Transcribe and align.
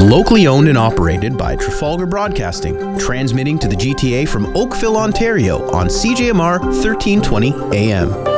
locally 0.00 0.46
owned 0.46 0.68
and 0.68 0.78
operated 0.78 1.36
by 1.36 1.56
Trafalgar 1.56 2.06
Broadcasting, 2.06 2.98
transmitting 2.98 3.58
to 3.58 3.68
the 3.68 3.76
GTA 3.76 4.28
from 4.28 4.56
Oakville, 4.56 4.96
Ontario 4.96 5.70
on 5.72 5.88
CJMR 5.88 6.60
1320 6.60 7.52
AM. 7.76 8.29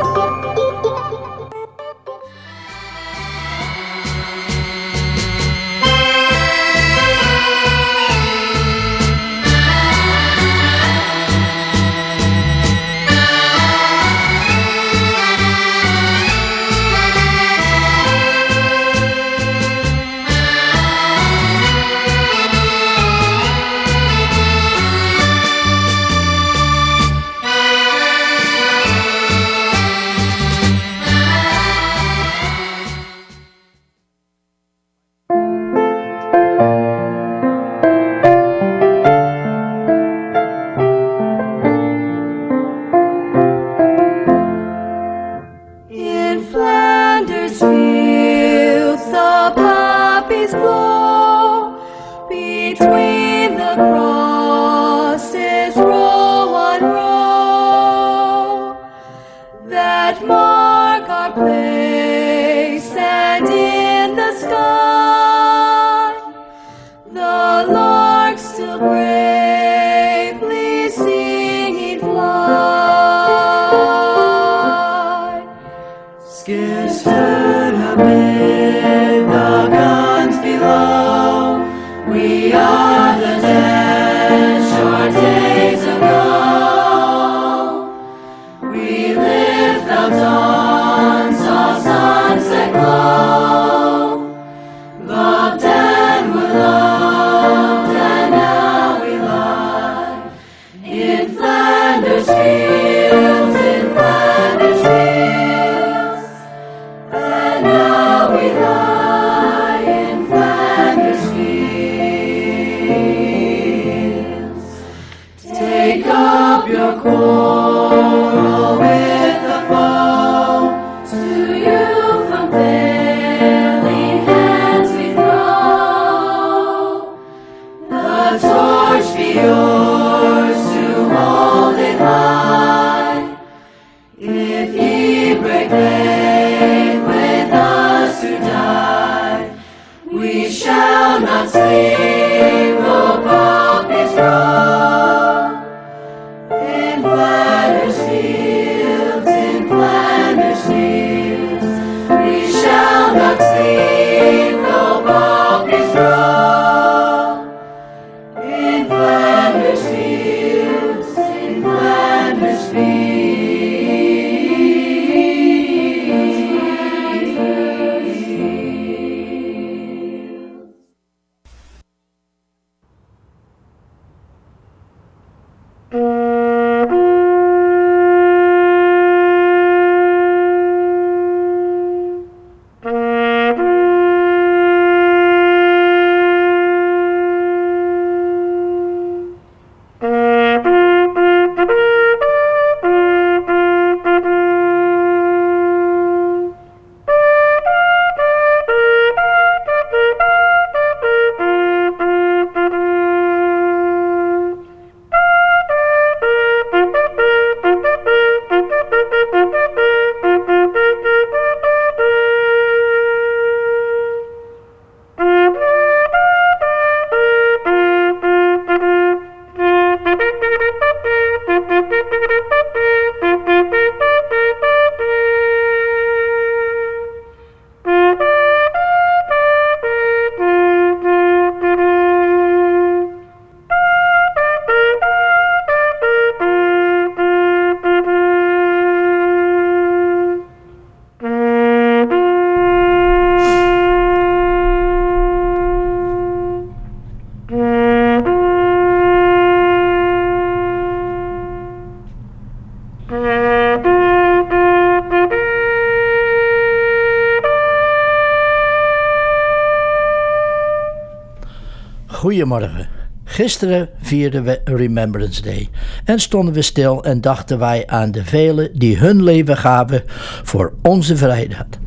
Gisteren 263.24 263.88
vierden 264.00 264.44
we 264.44 264.60
Remembrance 264.64 265.42
Day 265.42 265.68
en 266.04 266.18
stonden 266.18 266.54
we 266.54 266.62
stil 266.62 267.04
en 267.04 267.20
dachten 267.20 267.58
wij 267.58 267.86
aan 267.86 268.10
de 268.10 268.24
velen 268.24 268.68
die 268.72 268.98
hun 268.98 269.22
leven 269.22 269.56
gaven 269.56 270.02
voor 270.42 270.72
onze 270.82 271.16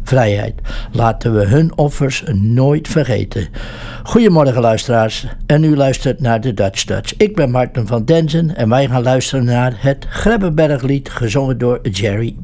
vrijheid. 0.04 0.62
Laten 0.92 1.36
we 1.36 1.46
hun 1.46 1.78
offers 1.78 2.24
nooit 2.34 2.88
vergeten. 2.88 3.48
Goedemorgen 4.04 4.62
luisteraars 4.62 5.28
en 5.46 5.64
u 5.64 5.76
luistert 5.76 6.22
naar 6.22 6.42
de 6.42 6.54
Dutch 6.54 6.84
Dutch. 6.84 7.14
Ik 7.18 7.36
ben 7.36 7.52
Martin 7.52 7.88
van 7.88 8.06
Denzen 8.06 8.56
en 8.56 8.70
wij 8.70 8.88
gaan 8.88 9.04
luisteren 9.04 9.46
naar 9.46 9.74
het 9.78 10.06
Grebbeberglied 10.10 11.10
gezongen 11.10 11.58
door 11.58 11.80
Jerry 11.90 12.36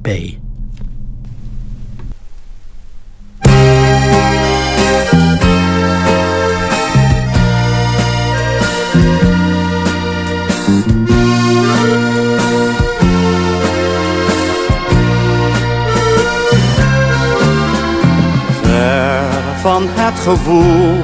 Bay. 19.64 19.88
het 19.90 20.20
gewoel 20.20 20.98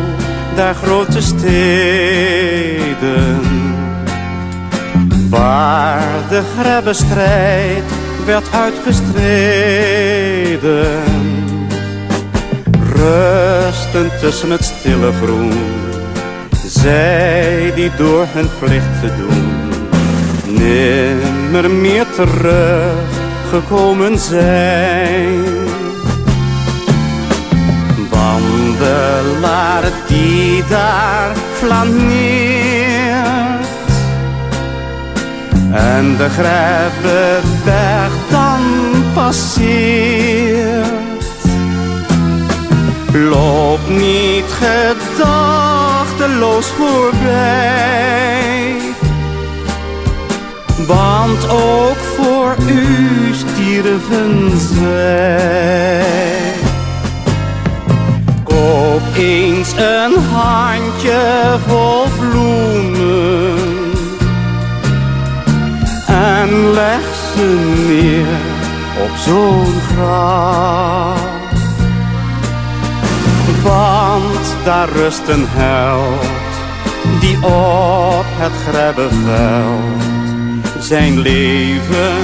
der 0.56 0.74
grote 0.74 1.22
steden. 1.22 2.86
Waar 5.30 6.02
de 6.30 6.42
grebbestrijd 6.60 7.84
werd 8.26 8.54
uitgestreden. 8.54 11.04
Rustend 12.96 14.20
tussen 14.20 14.52
het 14.52 14.64
stille 14.64 15.12
groen, 15.24 15.54
zij 16.66 17.72
die 17.76 17.92
door 17.98 18.26
hun 18.30 18.50
plicht 18.60 19.00
te 19.02 19.12
doen, 19.18 19.52
nimmer 20.46 21.72
meer 21.72 22.06
teruggekomen 22.16 24.20
zijn. 24.20 25.77
Wandelaar 28.78 29.84
die 30.08 30.64
daar 30.70 31.36
flaneert 31.54 33.68
en 35.72 36.18
de 36.18 36.30
Grebbeberg 36.30 38.12
dan 38.30 38.62
passeert. 39.14 40.86
Loop 43.14 43.80
niet 43.88 44.46
gedachteloos 44.98 46.68
voorbij, 46.68 48.76
want 50.88 51.50
ook 51.50 51.98
voor 51.98 52.56
u 52.68 53.34
stierven 53.34 54.58
zij. 54.58 56.57
Eens 59.18 59.72
een 59.72 60.14
handje 60.32 61.56
vol 61.68 62.06
bloemen 62.20 63.58
en 66.08 66.72
leg 66.74 67.02
ze 67.36 67.46
neer 67.88 68.38
op 69.04 69.12
zo'n 69.26 69.74
graf. 69.96 71.20
Want 73.64 74.56
daar 74.64 74.90
rust 74.90 75.28
een 75.28 75.46
held 75.48 76.26
die 77.20 77.36
op 77.44 78.26
het 78.28 78.52
Grebbeveld 78.68 80.06
zijn 80.80 81.20
leven 81.20 82.16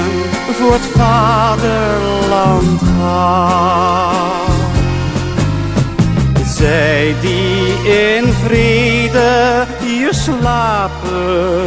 voor 0.58 0.72
het 0.72 0.88
vaderland 0.94 2.80
gaf. 2.98 4.53
Zij 6.64 7.14
die 7.20 7.92
in 7.92 8.32
vrede 8.44 9.64
hier 9.80 10.14
slapen, 10.14 11.66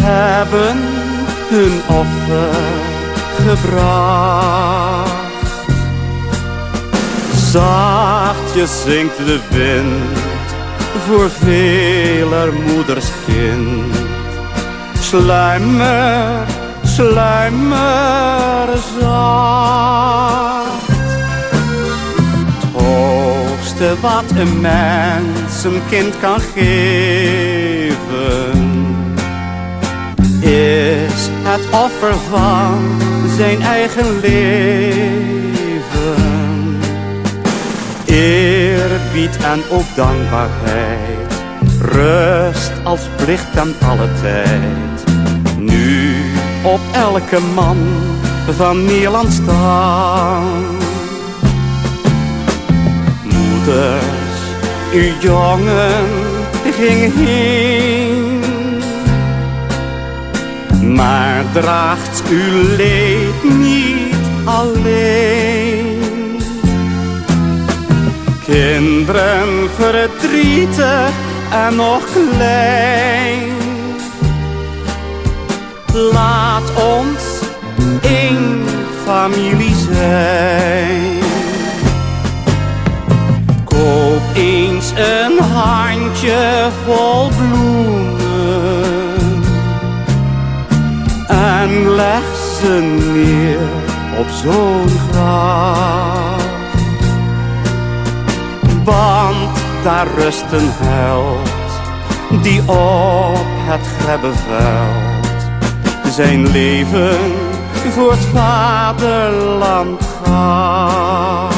hebben 0.00 0.76
hun 1.48 1.80
offer 1.88 2.54
gebracht. 3.46 5.12
Zachtjes 7.50 8.82
zingt 8.82 9.16
de 9.16 9.40
wind 9.50 10.18
voor 11.06 11.30
veler 11.30 12.52
moeders 12.52 13.08
kind. 13.26 13.96
Sluimer, 15.00 16.46
sluimer 16.82 18.68
zacht. 19.00 20.83
Wat 24.00 24.24
een 24.36 24.60
mens 24.60 25.64
een 25.64 25.80
kind 25.90 26.20
kan 26.20 26.40
geven 26.40 27.84
is 30.44 31.28
het 31.42 31.60
offer 31.70 32.14
van 32.30 32.78
zijn 33.36 33.62
eigen 33.62 34.20
leven. 34.20 34.62
Eerbied 38.04 39.36
en 39.36 39.62
ook 39.70 39.96
dankbaarheid, 39.96 41.42
rust 41.80 42.72
als 42.82 43.00
plicht 43.16 43.58
aan 43.58 43.74
alle 43.88 44.08
tijd. 44.22 45.04
Nu 45.58 46.14
op 46.62 46.80
elke 46.92 47.40
man 47.54 47.76
van 48.56 48.84
Nederland 48.84 49.32
staan. 49.32 50.83
Moeders, 53.64 54.40
uw 54.92 55.12
jongen 55.20 56.04
ging 56.76 57.12
heen 57.14 58.42
maar 60.94 61.44
draagt 61.52 62.22
uw 62.30 62.76
leed 62.76 63.42
niet 63.42 64.14
alleen. 64.44 66.02
Kinderen 68.44 69.70
verdrietig 69.76 71.10
en 71.50 71.76
nog 71.76 72.02
klein. 72.12 73.52
Laat 76.12 76.72
ons 76.74 77.22
één 78.02 78.64
familie 79.04 79.74
zijn. 79.92 81.23
Koop 83.84 84.22
eens 84.34 84.90
een 84.90 85.38
handje 85.38 86.68
vol 86.84 87.28
bloemen 87.28 88.14
en 91.28 91.88
leg 91.88 92.24
ze 92.60 92.98
neer 93.12 93.58
op 94.18 94.26
zo'n 94.42 94.88
graf. 95.10 96.42
Want 98.84 99.58
daar 99.82 100.06
rust 100.18 100.52
een 100.52 100.70
held 100.72 101.48
die 102.42 102.60
op 102.60 103.46
het 103.46 103.86
Grebbeveld 103.98 105.42
zijn 106.14 106.50
leven 106.50 107.32
voor 107.90 108.10
het 108.10 108.24
vaderland 108.32 110.00
gaf. 110.24 111.53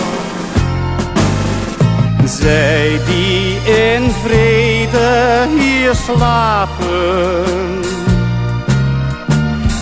Zij 2.47 3.01
die 3.07 3.57
in 3.65 4.11
vrede 4.25 5.47
hier 5.59 5.95
slapen 5.95 7.45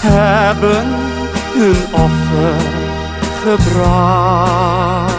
hebben 0.00 0.86
hun 1.54 1.76
offer 1.90 2.54
gebracht. 3.44 5.14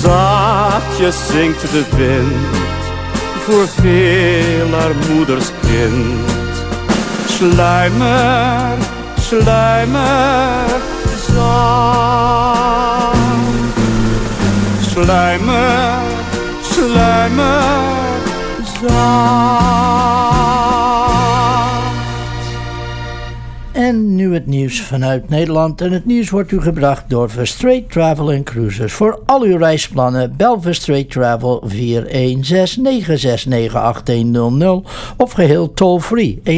Zachtjes 0.00 1.16
zingt 1.30 1.60
de 1.60 1.84
wind 1.96 2.82
voor 3.44 3.68
veler 3.68 4.94
moeders 5.08 5.50
kind. 5.60 6.64
Sluimer, 7.26 8.78
sluimer, 9.18 10.80
zacht. 11.34 12.59
Sluimer, 14.90 15.98
zacht. 18.80 20.10
En 23.72 24.14
nu 24.14 24.34
het 24.34 24.46
nieuws 24.46 24.80
vanuit 24.80 25.28
Nederland. 25.28 25.80
En 25.80 25.92
het 25.92 26.04
nieuws 26.04 26.30
wordt 26.30 26.52
u 26.52 26.60
gebracht 26.60 27.04
door 27.08 27.30
Verstraight 27.30 27.90
Travel 27.90 28.30
and 28.30 28.44
Cruises. 28.44 28.92
Voor 28.92 29.20
al 29.26 29.42
uw 29.42 29.56
reisplannen 29.56 30.36
bel 30.36 30.60
Verstraight 30.60 31.10
Travel 31.10 31.64
416-969-8100 31.68 31.72
of 35.16 35.32
geheel 35.32 35.72
toll-free 35.72 36.42
1-800-565-9267. 36.44 36.48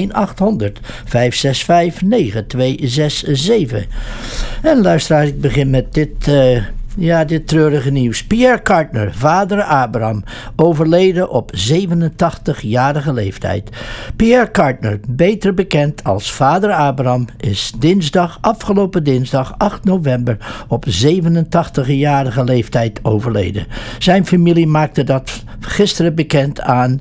En 4.63 4.83
luisteraars, 4.83 5.29
ik 5.29 5.41
begin 5.41 5.71
met 5.71 5.95
dit... 5.95 6.29
eh, 6.29 6.63
ja, 6.97 7.25
dit 7.25 7.49
treurige 7.49 7.91
nieuws. 7.91 8.25
Pierre 8.25 8.63
Kartner, 8.63 9.15
vader 9.15 9.63
Abraham, 9.63 10.25
overleden 10.57 11.31
op 11.31 11.53
87-jarige 11.57 13.13
leeftijd. 13.13 13.71
Pierre 14.17 14.51
Kartner, 14.51 15.01
beter 15.09 15.55
bekend 15.55 16.05
als 16.05 16.33
vader 16.33 16.73
Abraham, 16.73 17.27
is 17.41 17.73
dinsdag, 17.79 18.39
afgelopen 18.41 19.05
dinsdag 19.05 19.55
8 19.59 19.85
november 19.85 20.65
op 20.69 20.87
87-jarige 20.87 22.45
leeftijd 22.45 23.01
overleden. 23.03 23.67
Zijn 23.99 24.27
familie 24.27 24.67
maakte 24.67 25.05
dat 25.05 25.45
gisteren 25.61 26.15
bekend 26.15 26.61
aan 26.61 27.01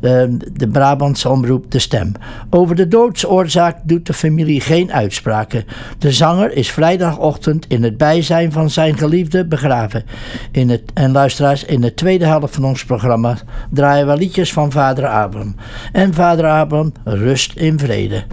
uh, 0.00 0.22
de 0.52 0.68
Brabantse 0.68 1.28
omroep 1.28 1.70
De 1.70 1.78
Stem. 1.78 2.12
Over 2.50 2.76
de 2.76 2.88
doodsoorzaak 2.88 3.76
doet 3.82 4.06
de 4.06 4.12
familie 4.12 4.60
geen 4.60 4.92
uitspraken. 4.92 5.64
De 5.98 6.12
zanger 6.12 6.52
is 6.52 6.70
vrijdagochtend 6.70 7.66
in 7.68 7.82
het 7.82 7.96
bijzijn 7.96 8.52
van 8.52 8.70
zijn 8.70 8.98
geliefde 8.98 9.18
begraven. 9.48 10.04
In 10.50 10.68
het, 10.68 10.82
en 10.94 11.12
luisteraars, 11.12 11.64
in 11.64 11.80
de 11.80 11.94
tweede 11.94 12.26
helft 12.26 12.54
van 12.54 12.64
ons 12.64 12.84
programma 12.84 13.36
draaien 13.70 14.06
we 14.06 14.16
liedjes 14.16 14.52
van 14.52 14.70
vader 14.70 15.06
Abraham. 15.06 15.54
En 15.92 16.14
vader 16.14 16.46
Abraham 16.46 16.92
rust 17.04 17.56
in 17.56 17.78
vrede. 17.78 18.24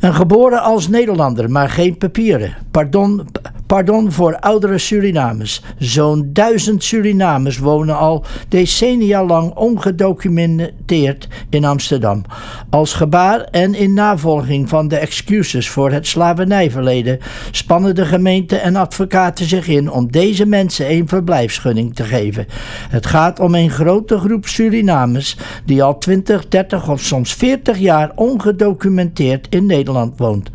Een 0.00 0.14
geboren 0.14 0.62
als 0.62 0.88
Nederlander, 0.88 1.50
maar 1.50 1.68
geen 1.68 1.98
papieren. 1.98 2.56
Pardon, 2.70 3.26
pardon 3.70 4.12
voor 4.12 4.38
oudere 4.38 4.78
Surinamers. 4.78 5.62
Zo'n 5.78 6.30
duizend 6.32 6.84
Surinamers 6.84 7.58
wonen 7.58 7.98
al 7.98 8.24
decennia 8.48 9.24
lang 9.24 9.54
ongedocumenteerd 9.54 11.28
in 11.50 11.64
Amsterdam. 11.64 12.22
Als 12.70 12.92
gebaar 12.92 13.40
en 13.40 13.74
in 13.74 13.94
navolging 13.94 14.68
van 14.68 14.88
de 14.88 14.96
excuses 14.96 15.68
voor 15.68 15.90
het 15.90 16.06
slavernijverleden 16.06 17.18
spannen 17.50 17.94
de 17.94 18.04
gemeente 18.04 18.56
en 18.56 18.76
advocaten 18.76 19.46
zich 19.46 19.68
in 19.68 19.90
om 19.90 20.10
deze 20.10 20.46
mensen 20.46 20.90
een 20.90 21.08
verblijfsgunning 21.08 21.94
te 21.94 22.04
geven. 22.04 22.46
Het 22.88 23.06
gaat 23.06 23.40
om 23.40 23.54
een 23.54 23.70
grote 23.70 24.18
groep 24.18 24.46
Surinamers 24.46 25.36
die 25.64 25.82
al 25.82 25.98
20, 25.98 26.48
30 26.48 26.88
of 26.88 27.00
soms 27.00 27.34
40 27.34 27.78
jaar 27.78 28.12
ongedocumenteerd 28.14 29.46
in 29.50 29.66
Nederland 29.66 30.18
woont. 30.18 30.50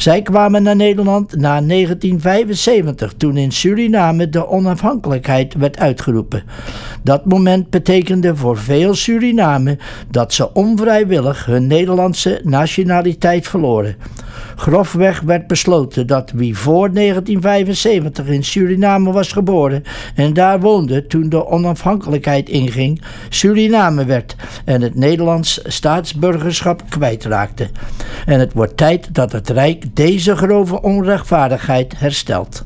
Zij 0.00 0.22
kwamen 0.22 0.62
naar 0.62 0.76
Nederland 0.76 1.36
na 1.36 1.60
1975, 2.30 3.12
toen 3.18 3.36
in 3.36 3.52
Suriname 3.52 4.28
de 4.28 4.48
onafhankelijkheid 4.48 5.54
werd 5.54 5.78
uitgeroepen. 5.78 6.42
Dat 7.02 7.24
moment 7.24 7.70
betekende 7.70 8.36
voor 8.36 8.58
veel 8.58 8.94
Suriname 8.94 9.78
dat 10.10 10.32
ze 10.32 10.52
onvrijwillig 10.52 11.44
hun 11.44 11.66
Nederlandse 11.66 12.40
nationaliteit 12.44 13.48
verloren. 13.48 13.96
Grofweg 14.56 15.20
werd 15.20 15.46
besloten 15.46 16.06
dat 16.06 16.30
wie 16.30 16.56
voor 16.56 16.92
1975 16.92 18.26
in 18.26 18.44
Suriname 18.44 19.12
was 19.12 19.32
geboren 19.32 19.82
en 20.14 20.32
daar 20.32 20.60
woonde 20.60 21.06
toen 21.06 21.28
de 21.28 21.46
onafhankelijkheid 21.46 22.48
inging, 22.48 23.02
Suriname 23.28 24.04
werd 24.04 24.36
en 24.64 24.82
het 24.82 24.94
Nederlands 24.94 25.60
staatsburgerschap 25.64 26.82
kwijtraakte. 26.88 27.68
En 28.26 28.40
het 28.40 28.52
wordt 28.52 28.76
tijd 28.76 29.14
dat 29.14 29.32
het 29.32 29.48
Rijk 29.50 29.96
deze 29.96 30.36
grove 30.36 30.82
onrechtvaardigheid 30.82 31.98
herstelt. 31.98 32.64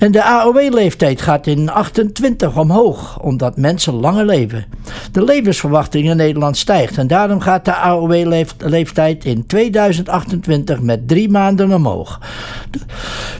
En 0.00 0.12
de 0.12 0.22
AOW-leeftijd 0.24 1.20
gaat 1.20 1.46
in 1.46 1.70
28 1.70 2.58
omhoog, 2.58 3.18
omdat 3.22 3.56
mensen 3.56 3.92
langer 3.92 4.24
leven. 4.24 4.64
De 5.12 5.24
levensverwachting 5.24 6.10
in 6.10 6.16
Nederland 6.16 6.56
stijgt 6.56 6.98
en 6.98 7.06
daarom 7.06 7.40
gaat 7.40 7.64
de 7.64 7.74
AOW-leeftijd 7.74 9.24
in 9.24 9.46
2028 9.46 10.80
met 10.80 11.08
drie 11.08 11.30
maanden 11.30 11.72
omhoog. 11.72 12.20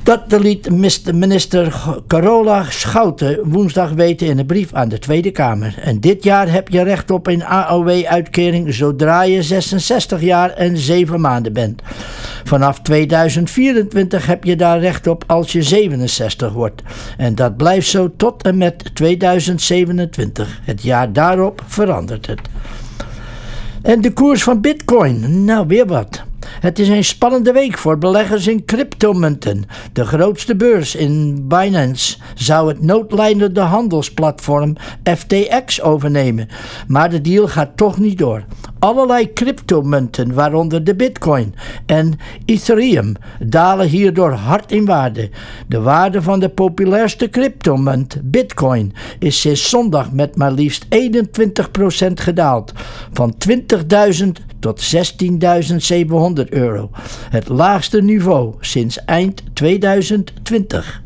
Dat 0.03 0.23
liet 0.29 0.71
minister 1.13 1.75
Carola 2.07 2.65
Schouten 2.69 3.39
woensdag 3.43 3.91
weten 3.91 4.27
in 4.27 4.39
een 4.39 4.47
brief 4.47 4.73
aan 4.73 4.89
de 4.89 4.99
Tweede 4.99 5.31
Kamer. 5.31 5.75
En 5.83 6.01
dit 6.01 6.25
jaar 6.25 6.53
heb 6.53 6.69
je 6.69 6.83
recht 6.83 7.11
op 7.11 7.27
een 7.27 7.45
AOW-uitkering 7.45 8.75
zodra 8.75 9.23
je 9.23 9.43
66 9.43 10.21
jaar 10.21 10.51
en 10.51 10.77
7 10.77 11.21
maanden 11.21 11.53
bent. 11.53 11.83
Vanaf 12.45 12.81
2024 12.81 14.27
heb 14.27 14.45
je 14.45 14.57
daar 14.57 14.81
recht 14.81 15.07
op 15.07 15.25
als 15.27 15.53
je 15.53 15.63
67 15.63 16.50
En 17.17 17.35
dat 17.35 17.57
blijft 17.57 17.89
zo 17.89 18.11
tot 18.17 18.43
en 18.43 18.59
met 18.59 18.95
2027. 18.95 20.61
Het 20.63 20.83
jaar 20.83 21.13
daarop 21.13 21.63
verandert 21.67 22.27
het. 22.27 22.41
En 23.83 24.01
de 24.01 24.13
koers 24.13 24.43
van 24.43 24.61
Bitcoin, 24.61 25.45
nou 25.45 25.67
weer 25.67 25.87
wat. 25.87 26.23
Het 26.47 26.79
is 26.79 26.89
een 26.89 27.05
spannende 27.05 27.53
week 27.53 27.79
voor 27.79 27.99
beleggers 27.99 28.47
in 28.47 28.65
cryptomunten. 28.65 29.65
De 29.93 30.05
grootste 30.05 30.57
beurs 30.57 30.95
in 30.95 31.45
Binance 31.49 32.17
zou 32.35 32.69
het 32.69 32.83
noodlijnende 32.83 33.61
handelsplatform 33.61 34.77
FTX 35.17 35.83
overnemen, 35.83 36.49
maar 36.87 37.11
de 37.11 37.21
deal 37.21 37.49
gaat 37.49 37.77
toch 37.77 37.99
niet 37.99 38.19
door. 38.19 38.45
Allerlei 38.79 39.33
cryptomunten, 39.33 40.35
waaronder 40.35 40.85
de 40.85 40.95
Bitcoin 40.95 41.55
en 41.87 42.19
Ethereum, 42.45 43.15
dalen 43.39 43.89
hierdoor 43.89 44.33
hard 44.33 44.73
in 44.73 44.85
waarde. 44.85 45.31
De 45.67 45.81
waarde 45.81 46.23
van 46.23 46.41
de 46.41 46.49
populairste 46.49 47.29
cryptomunt, 47.31 48.17
Bitcoin, 48.23 48.93
is 49.19 49.41
sinds 49.41 49.69
zondag 49.69 50.13
met 50.13 50.37
maar 50.37 50.53
liefst 50.53 50.85
21% 50.85 50.89
gedaald, 52.15 52.73
van 53.13 53.35
20.000 53.49 54.29
tot 54.61 54.95
16.700 54.95 56.40
euro. 56.49 56.91
Het 57.31 57.49
laagste 57.49 58.03
niveau 58.03 58.55
sinds 58.61 59.05
eind 59.05 59.43
2020. 59.53 61.03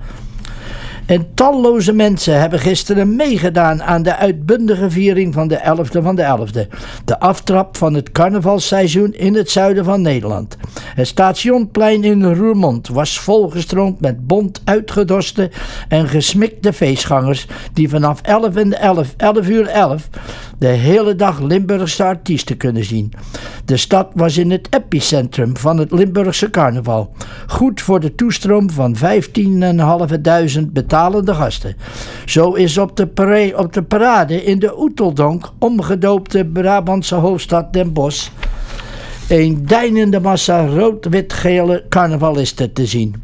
En 1.06 1.34
talloze 1.34 1.92
mensen 1.92 2.40
hebben 2.40 2.58
gisteren 2.58 3.16
meegedaan 3.16 3.82
aan 3.82 4.02
de 4.02 4.16
uitbundige 4.16 4.90
viering 4.90 5.34
van 5.34 5.48
de 5.48 5.58
11e 5.58 6.02
van 6.02 6.16
de 6.16 6.38
11e. 6.38 6.76
De 7.04 7.18
aftrap 7.18 7.76
van 7.76 7.94
het 7.94 8.12
carnavalseizoen 8.12 9.14
in 9.14 9.34
het 9.34 9.50
zuiden 9.50 9.84
van 9.84 10.02
Nederland. 10.02 10.56
Het 10.94 11.06
stationplein 11.06 12.04
in 12.04 12.34
Roermond 12.34 12.88
was 12.88 13.18
volgestroomd 13.18 14.00
met 14.00 14.26
bont 14.26 14.60
uitgedorste 14.64 15.50
en 15.88 16.08
gesmikte 16.08 16.72
feestgangers 16.72 17.46
die 17.72 17.88
vanaf 17.88 18.20
11, 18.20 18.56
en 18.56 18.80
11, 18.80 19.14
11 19.16 19.48
uur 19.48 19.66
11 19.66 20.08
de 20.64 20.70
hele 20.70 21.16
dag 21.16 21.40
Limburgse 21.40 22.04
artiesten 22.04 22.56
kunnen 22.56 22.84
zien. 22.84 23.12
De 23.64 23.76
stad 23.76 24.08
was 24.14 24.36
in 24.36 24.50
het 24.50 24.66
epicentrum 24.70 25.56
van 25.56 25.78
het 25.78 25.92
Limburgse 25.92 26.50
carnaval. 26.50 27.12
Goed 27.46 27.80
voor 27.80 28.00
de 28.00 28.14
toestroom 28.14 28.70
van 28.70 28.96
15.500 28.96 29.02
betalende 30.72 31.34
gasten. 31.34 31.76
Zo 32.24 32.52
is 32.52 32.78
op 32.78 32.96
de, 32.96 33.06
parade, 33.06 33.56
op 33.56 33.72
de 33.72 33.82
parade 33.82 34.44
in 34.44 34.58
de 34.58 34.80
Oeteldonk, 34.80 35.50
omgedoopte 35.58 36.44
Brabantse 36.44 37.14
hoofdstad 37.14 37.72
Den 37.72 37.92
Bosch, 37.92 38.28
een 39.28 39.66
deinende 39.66 40.20
massa 40.20 40.66
rood-wit-gele 40.66 41.84
carnavalisten 41.88 42.72
te 42.72 42.86
zien. 42.86 43.14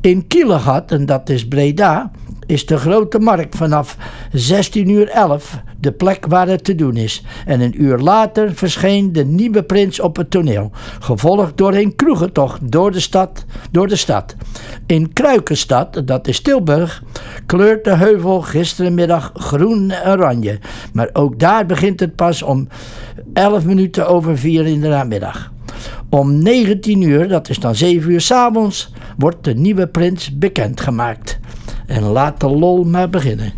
In 0.00 0.26
Kielegat, 0.26 0.92
en 0.92 1.06
dat 1.06 1.28
is 1.28 1.48
Breda, 1.48 2.10
is 2.46 2.66
de 2.66 2.76
grote 2.76 3.18
markt 3.18 3.56
vanaf 3.56 3.96
16 4.32 4.88
uur 4.88 5.08
11 5.08 5.60
de 5.80 5.92
plek 5.92 6.26
waar 6.26 6.48
het 6.48 6.64
te 6.64 6.74
doen 6.74 6.96
is. 6.96 7.22
En 7.46 7.60
een 7.60 7.82
uur 7.82 7.98
later 7.98 8.54
verscheen 8.54 9.12
de 9.12 9.24
nieuwe 9.24 9.62
prins 9.62 10.00
op 10.00 10.16
het 10.16 10.30
toneel, 10.30 10.70
gevolgd 11.00 11.56
door 11.56 11.74
een 11.74 11.94
kroegentocht 11.94 12.70
door 12.70 12.92
de 12.92 13.00
stad. 13.00 13.44
Door 13.70 13.88
de 13.88 13.96
stad. 13.96 14.36
In 14.86 15.12
Kruikenstad, 15.12 16.02
dat 16.04 16.28
is 16.28 16.40
Tilburg, 16.40 17.02
kleurt 17.46 17.84
de 17.84 17.96
heuvel 17.96 18.40
gisterenmiddag 18.40 19.30
groen-oranje. 19.34 20.58
Maar 20.92 21.10
ook 21.12 21.38
daar 21.38 21.66
begint 21.66 22.00
het 22.00 22.14
pas 22.14 22.42
om 22.42 22.68
11 23.32 23.64
minuten 23.64 24.08
over 24.08 24.38
4 24.38 24.66
in 24.66 24.80
de 24.80 24.88
namiddag. 24.88 25.52
Om 26.08 26.42
19 26.42 27.02
uur, 27.02 27.28
dat 27.28 27.48
is 27.48 27.58
dan 27.58 27.74
7 27.74 28.10
uur 28.10 28.20
s'avonds, 28.20 28.92
wordt 29.18 29.44
de 29.44 29.54
nieuwe 29.54 29.86
prins 29.86 30.38
bekendgemaakt. 30.38 31.38
En 31.86 32.02
laat 32.02 32.40
de 32.40 32.48
lol 32.48 32.84
maar 32.84 33.10
beginnen. 33.10 33.52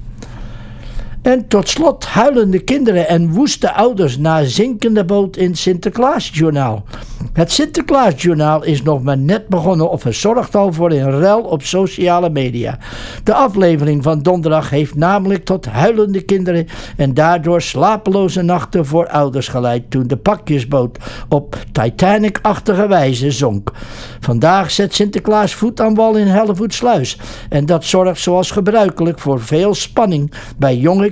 En 1.28 1.48
tot 1.48 1.68
slot 1.68 2.04
huilende 2.04 2.58
kinderen 2.58 3.08
en 3.08 3.32
woeste 3.32 3.72
ouders 3.72 4.18
na 4.18 4.44
zinkende 4.44 5.04
boot 5.04 5.36
in 5.36 5.56
Sinterklaasjournaal. 5.56 6.84
Het 7.32 7.52
Sinterklaasjournaal 7.52 8.64
is 8.64 8.82
nog 8.82 9.02
maar 9.02 9.18
net 9.18 9.48
begonnen 9.48 9.90
of 9.90 10.00
verzorgt 10.00 10.56
al 10.56 10.72
voor 10.72 10.90
een 10.90 11.18
rel 11.18 11.40
op 11.40 11.62
sociale 11.62 12.30
media. 12.30 12.78
De 13.24 13.34
aflevering 13.34 14.02
van 14.02 14.22
donderdag 14.22 14.70
heeft 14.70 14.94
namelijk 14.94 15.44
tot 15.44 15.66
huilende 15.66 16.22
kinderen 16.22 16.66
en 16.96 17.14
daardoor 17.14 17.62
slapeloze 17.62 18.42
nachten 18.42 18.86
voor 18.86 19.08
ouders 19.08 19.48
geleid 19.48 19.90
toen 19.90 20.06
de 20.06 20.16
pakjesboot 20.16 20.98
op 21.28 21.56
Titanic-achtige 21.72 22.86
wijze 22.86 23.30
zonk. 23.30 23.72
Vandaag 24.20 24.70
zet 24.70 24.94
Sinterklaas 24.94 25.54
voet 25.54 25.80
aan 25.80 25.94
wal 25.94 26.16
in 26.16 26.26
Hellevoetsluis 26.26 27.18
en 27.48 27.66
dat 27.66 27.84
zorgt 27.84 28.20
zoals 28.20 28.50
gebruikelijk 28.50 29.18
voor 29.18 29.40
veel 29.40 29.74
spanning 29.74 30.32
bij 30.56 30.76
jonge 30.76 31.10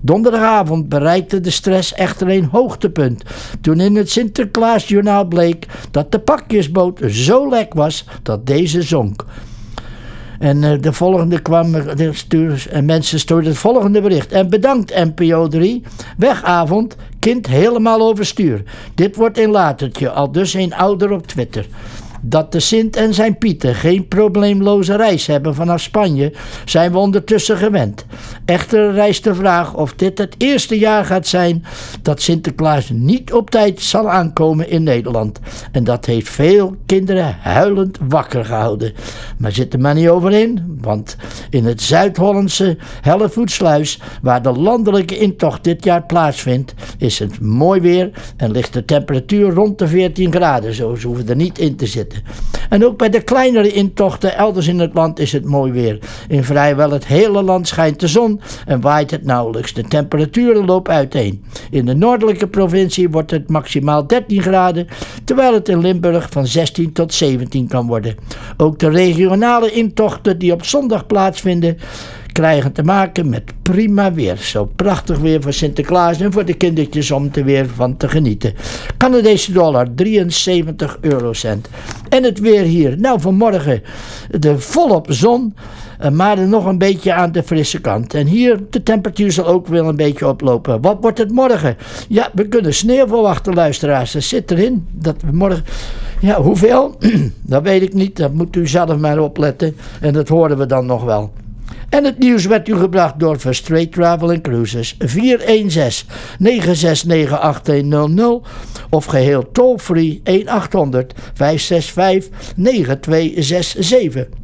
Donderdagavond 0.00 0.88
bereikte 0.88 1.40
de 1.40 1.50
stress 1.50 1.94
echter 1.94 2.28
een 2.28 2.44
hoogtepunt 2.44 3.22
toen 3.60 3.80
in 3.80 3.96
het 3.96 4.10
Sinterklaasjournaal 4.10 5.24
bleek 5.24 5.66
dat 5.90 6.12
de 6.12 6.18
pakjesboot 6.18 7.00
zo 7.06 7.48
lek 7.48 7.74
was 7.74 8.04
dat 8.22 8.46
deze 8.46 8.82
zonk. 8.82 9.24
En 10.38 10.62
uh, 10.62 10.72
de 10.80 10.92
volgende 10.92 11.40
kwam, 11.40 11.74
stuur, 12.12 12.66
en 12.70 12.84
mensen 12.84 13.18
stuurden 13.18 13.50
het 13.50 13.58
volgende 13.58 14.00
bericht. 14.00 14.32
En 14.32 14.50
bedankt 14.50 14.94
NPO 14.94 15.48
3. 15.48 15.82
Wegavond, 16.16 16.96
kind 17.18 17.46
helemaal 17.46 18.00
overstuur. 18.00 18.62
Dit 18.94 19.16
wordt 19.16 19.38
een 19.38 19.50
latertje, 19.50 20.10
al 20.10 20.32
dus 20.32 20.54
een 20.54 20.74
ouder 20.74 21.10
op 21.10 21.26
Twitter. 21.26 21.66
Dat 22.24 22.52
de 22.52 22.60
Sint 22.60 22.96
en 22.96 23.14
zijn 23.14 23.38
Pieten 23.38 23.74
geen 23.74 24.08
probleemloze 24.08 24.96
reis 24.96 25.26
hebben 25.26 25.54
vanaf 25.54 25.80
Spanje, 25.80 26.32
zijn 26.64 26.92
we 26.92 26.98
ondertussen 26.98 27.56
gewend. 27.56 28.04
Echter 28.44 28.92
rijst 28.92 29.24
de 29.24 29.34
vraag 29.34 29.74
of 29.74 29.94
dit 29.94 30.18
het 30.18 30.34
eerste 30.38 30.78
jaar 30.78 31.04
gaat 31.04 31.26
zijn 31.26 31.64
dat 32.02 32.22
Sinterklaas 32.22 32.90
niet 32.90 33.32
op 33.32 33.50
tijd 33.50 33.80
zal 33.80 34.10
aankomen 34.10 34.68
in 34.68 34.82
Nederland. 34.82 35.40
En 35.72 35.84
dat 35.84 36.06
heeft 36.06 36.28
veel 36.28 36.76
kinderen 36.86 37.36
huilend 37.40 37.98
wakker 38.08 38.44
gehouden. 38.44 38.92
Maar 39.38 39.52
zit 39.52 39.72
er 39.72 39.80
maar 39.80 39.94
niet 39.94 40.08
over 40.08 40.32
in, 40.32 40.78
want 40.80 41.16
in 41.50 41.64
het 41.64 41.82
Zuid-Hollandse 41.82 42.76
Hellevoetsluis, 43.00 44.00
waar 44.22 44.42
de 44.42 44.52
landelijke 44.52 45.18
intocht 45.18 45.64
dit 45.64 45.84
jaar 45.84 46.02
plaatsvindt, 46.02 46.74
is 46.98 47.18
het 47.18 47.40
mooi 47.40 47.80
weer 47.80 48.10
en 48.36 48.50
ligt 48.50 48.72
de 48.72 48.84
temperatuur 48.84 49.50
rond 49.50 49.78
de 49.78 49.88
14 49.88 50.32
graden. 50.32 50.74
Zo 50.74 50.94
ze 50.94 51.06
hoeven 51.06 51.28
er 51.28 51.36
niet 51.36 51.58
in 51.58 51.76
te 51.76 51.86
zitten. 51.86 52.11
En 52.68 52.84
ook 52.84 52.98
bij 52.98 53.08
de 53.08 53.22
kleinere 53.22 53.72
intochten 53.72 54.36
elders 54.36 54.66
in 54.66 54.78
het 54.78 54.94
land 54.94 55.18
is 55.18 55.32
het 55.32 55.44
mooi 55.44 55.72
weer. 55.72 55.98
In 56.28 56.44
vrijwel 56.44 56.90
het 56.90 57.06
hele 57.06 57.42
land 57.42 57.68
schijnt 57.68 58.00
de 58.00 58.08
zon 58.08 58.40
en 58.66 58.80
waait 58.80 59.10
het 59.10 59.24
nauwelijks. 59.24 59.72
De 59.72 59.82
temperaturen 59.82 60.64
lopen 60.64 60.94
uiteen. 60.94 61.44
In 61.70 61.86
de 61.86 61.94
noordelijke 61.94 62.46
provincie 62.46 63.10
wordt 63.10 63.30
het 63.30 63.48
maximaal 63.48 64.06
13 64.06 64.42
graden, 64.42 64.86
terwijl 65.24 65.54
het 65.54 65.68
in 65.68 65.80
Limburg 65.80 66.28
van 66.30 66.46
16 66.46 66.92
tot 66.92 67.14
17 67.14 67.68
kan 67.68 67.86
worden. 67.86 68.14
Ook 68.56 68.78
de 68.78 68.90
regionale 68.90 69.70
intochten 69.70 70.38
die 70.38 70.52
op 70.52 70.64
zondag 70.64 71.06
plaatsvinden 71.06 71.78
krijgen 72.32 72.72
te 72.72 72.82
maken 72.82 73.28
met 73.28 73.52
prima 73.62 74.12
weer. 74.12 74.36
Zo 74.36 74.70
prachtig 74.76 75.18
weer 75.18 75.42
voor 75.42 75.52
Sinterklaas 75.52 76.20
en 76.20 76.32
voor 76.32 76.44
de 76.44 76.54
kindertjes 76.54 77.10
om 77.10 77.28
er 77.32 77.44
weer 77.44 77.68
van 77.74 77.96
te 77.96 78.08
genieten. 78.08 78.54
Canadese 78.96 79.52
dollar 79.52 79.94
73 79.94 80.98
eurocent. 81.00 81.68
En 82.08 82.22
het 82.22 82.40
weer 82.40 82.62
hier. 82.62 82.98
Nou, 82.98 83.20
vanmorgen 83.20 83.82
de 84.30 84.58
volop 84.58 85.06
zon. 85.08 85.54
Eh, 86.02 86.10
maar 86.10 86.48
nog 86.48 86.64
een 86.66 86.78
beetje 86.78 87.12
aan 87.12 87.32
de 87.32 87.42
frisse 87.42 87.80
kant. 87.80 88.14
En 88.14 88.26
hier, 88.26 88.60
de 88.70 88.82
temperatuur 88.82 89.32
zal 89.32 89.46
ook 89.46 89.66
wel 89.66 89.88
een 89.88 89.96
beetje 89.96 90.28
oplopen. 90.28 90.80
Wat 90.80 90.98
wordt 91.00 91.18
het 91.18 91.30
morgen? 91.30 91.76
Ja, 92.08 92.30
we 92.34 92.48
kunnen 92.48 92.74
sneeuw 92.74 93.06
verwachten, 93.06 93.54
luisteraars. 93.54 94.12
Dat 94.12 94.22
zit 94.22 94.50
erin. 94.50 94.86
Dat 94.92 95.16
we 95.22 95.32
morgen... 95.32 95.64
Ja, 96.20 96.42
hoeveel? 96.42 96.96
dat 97.42 97.62
weet 97.62 97.82
ik 97.82 97.94
niet. 97.94 98.16
Dat 98.16 98.32
moet 98.32 98.56
u 98.56 98.66
zelf 98.66 98.96
maar 98.96 99.18
opletten. 99.18 99.76
En 100.00 100.12
dat 100.12 100.28
horen 100.28 100.58
we 100.58 100.66
dan 100.66 100.86
nog 100.86 101.04
wel. 101.04 101.30
En 101.92 102.04
het 102.04 102.18
nieuws 102.18 102.46
werd 102.46 102.68
u 102.68 102.76
gebracht 102.76 103.18
door 103.18 103.38
Straight 103.54 103.92
Travel 103.92 104.40
Cruises 104.40 104.96
416 104.98 106.08
969 106.38 107.40
8100 107.42 108.48
of 108.90 109.04
geheel 109.04 109.50
toll-free 109.52 110.20
1800 110.24 111.14
565 111.34 112.54
9267. 112.56 114.41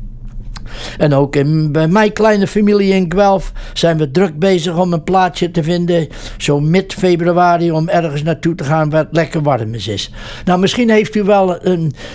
En 0.98 1.14
ook 1.14 1.36
in, 1.36 1.72
bij 1.72 1.88
mijn 1.88 2.12
kleine 2.12 2.46
familie 2.46 2.94
in 2.94 3.12
Guelph 3.12 3.52
zijn 3.72 3.98
we 3.98 4.10
druk 4.10 4.38
bezig 4.38 4.76
om 4.76 4.92
een 4.92 5.02
plaatsje 5.02 5.50
te 5.50 5.62
vinden. 5.62 6.08
Zo 6.36 6.60
mid 6.60 6.94
februari 6.94 7.70
om 7.70 7.88
ergens 7.88 8.22
naartoe 8.22 8.54
te 8.54 8.64
gaan 8.64 8.90
waar 8.90 9.04
het 9.04 9.14
lekker 9.16 9.42
warm 9.42 9.74
is. 9.74 10.10
Nou, 10.44 10.60
misschien 10.60 10.90
heeft 10.90 11.14
u 11.14 11.22
wel 11.22 11.58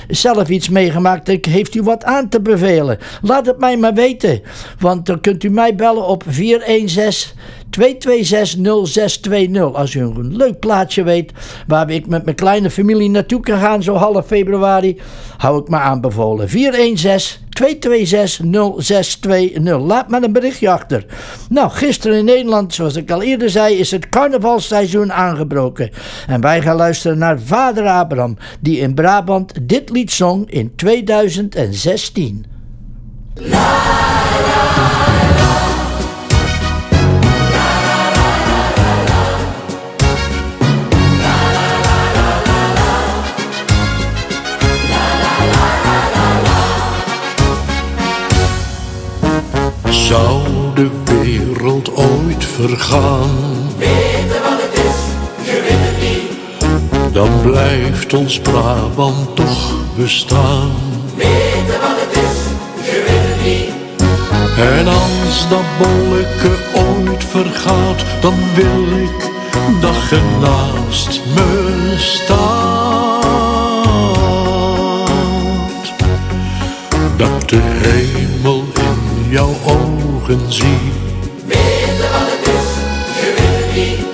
zelf 0.07 0.49
iets 0.49 0.69
meegemaakt. 0.69 1.45
Heeft 1.47 1.75
u 1.75 1.81
wat 1.81 2.03
aan 2.03 2.29
te 2.29 2.41
bevelen. 2.41 2.97
Laat 3.21 3.45
het 3.45 3.59
mij 3.59 3.77
maar 3.77 3.93
weten. 3.93 4.41
Want 4.79 5.05
dan 5.05 5.21
kunt 5.21 5.43
u 5.43 5.49
mij 5.49 5.75
bellen 5.75 6.07
op 6.07 6.23
416 6.27 7.31
2260620. 7.79 7.83
Als 9.73 9.93
u 9.93 9.99
een 9.99 10.35
leuk 10.35 10.59
plaatsje 10.59 11.03
weet 11.03 11.31
waar 11.67 11.89
ik 11.89 12.07
met 12.07 12.23
mijn 12.23 12.35
kleine 12.35 12.69
familie 12.69 13.09
naartoe 13.09 13.41
kan 13.41 13.59
gaan, 13.59 13.83
zo 13.83 13.95
half 13.95 14.25
februari, 14.25 15.01
hou 15.37 15.61
ik 15.61 15.69
me 15.69 15.77
aanbevolen. 15.77 16.49
416 16.49 17.41
2260620. 17.53 17.59
Laat 19.79 20.09
maar 20.09 20.23
een 20.23 20.31
berichtje 20.31 20.69
achter. 20.69 21.05
Nou, 21.49 21.69
gisteren 21.69 22.17
in 22.17 22.25
Nederland, 22.25 22.73
zoals 22.73 22.95
ik 22.95 23.11
al 23.11 23.21
eerder 23.21 23.49
zei, 23.49 23.75
is 23.75 23.91
het 23.91 24.09
carnavalseizoen 24.09 25.13
aangebroken. 25.13 25.89
En 26.27 26.41
wij 26.41 26.61
gaan 26.61 26.75
luisteren 26.75 27.17
naar 27.17 27.39
Vader 27.39 27.87
Abraham, 27.87 28.37
die 28.59 28.79
in 28.79 28.93
Brabant 28.93 29.67
dit 29.67 29.89
lied 29.89 30.11
zong 30.11 30.51
in 30.51 30.75
2016. 30.75 32.45
Zou 50.13 50.41
de 50.75 50.89
wereld 51.03 51.95
ooit 51.95 52.45
vergaan? 52.45 53.29
Weten 53.77 54.41
wat 54.41 54.61
het 54.61 54.73
is, 54.73 54.99
je 55.45 55.61
weet 55.61 55.81
het 55.87 56.01
niet. 56.01 57.13
Dan 57.13 57.41
blijft 57.41 58.13
ons 58.13 58.39
Brabant 58.39 59.35
toch 59.35 59.73
bestaan. 59.95 60.71
Weten 61.15 61.79
wat 61.81 61.97
het 62.03 62.15
is, 62.23 62.37
je 62.85 63.03
weet 63.07 63.27
het 63.29 63.43
niet. 63.45 63.71
En 64.57 64.87
als 64.87 65.49
dat 65.49 65.63
bolleke 65.77 66.51
ooit 66.73 67.23
vergaat, 67.23 68.03
dan 68.21 68.35
wil 68.55 68.99
ik 69.03 69.31
dat 69.81 70.09
je 70.09 70.21
naast 70.41 71.21
me 71.35 71.93
staat. 71.97 73.23
Dat 77.17 77.49
de 77.49 77.61
hemel 77.61 78.62
jouw 79.33 79.55
ogen 79.65 80.51
zie. 80.51 80.77
Weten 81.45 82.11
wat 82.11 82.27
het 82.33 82.47
is, 82.47 82.69
je 83.19 83.33
weet 83.37 83.57
het 83.59 83.75
niet. 83.75 84.05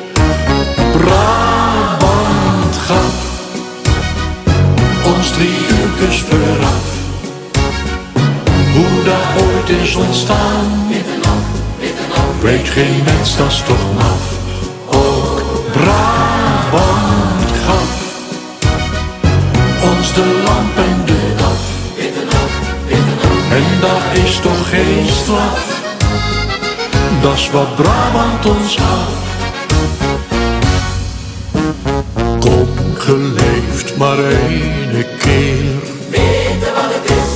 Brabant 0.91 2.75
gaf 2.75 3.15
ons 5.15 5.31
drie 5.31 5.57
uurtjes 5.79 6.21
vooraf. 6.21 6.87
Hoe 8.73 9.03
dat 9.03 9.43
ooit 9.43 9.69
is 9.69 9.95
ontstaan, 9.95 10.87
Witte 10.89 11.17
nacht, 11.21 11.61
witte 11.79 12.03
nacht, 12.09 12.41
weet 12.41 12.69
geen 12.69 13.03
mens, 13.05 13.37
dat 13.37 13.47
is 13.47 13.63
toch 13.67 13.93
maf. 13.95 14.37
Ook 14.85 15.43
Brabant 15.71 16.18
dat 23.81 24.23
is 24.23 24.39
toch 24.39 24.69
geen 24.69 25.07
straf, 25.07 25.81
dat 27.21 27.33
is 27.33 27.49
wat 27.51 27.75
Brabant 27.75 28.45
ons 28.45 28.75
gaf. 28.75 29.27
Kom, 32.39 32.67
geleefd 32.97 33.97
maar 33.97 34.17
ene 34.17 35.05
keer 35.17 35.79
Weten 36.09 36.73
wat 36.73 36.93
het 36.93 37.09
is, 37.09 37.31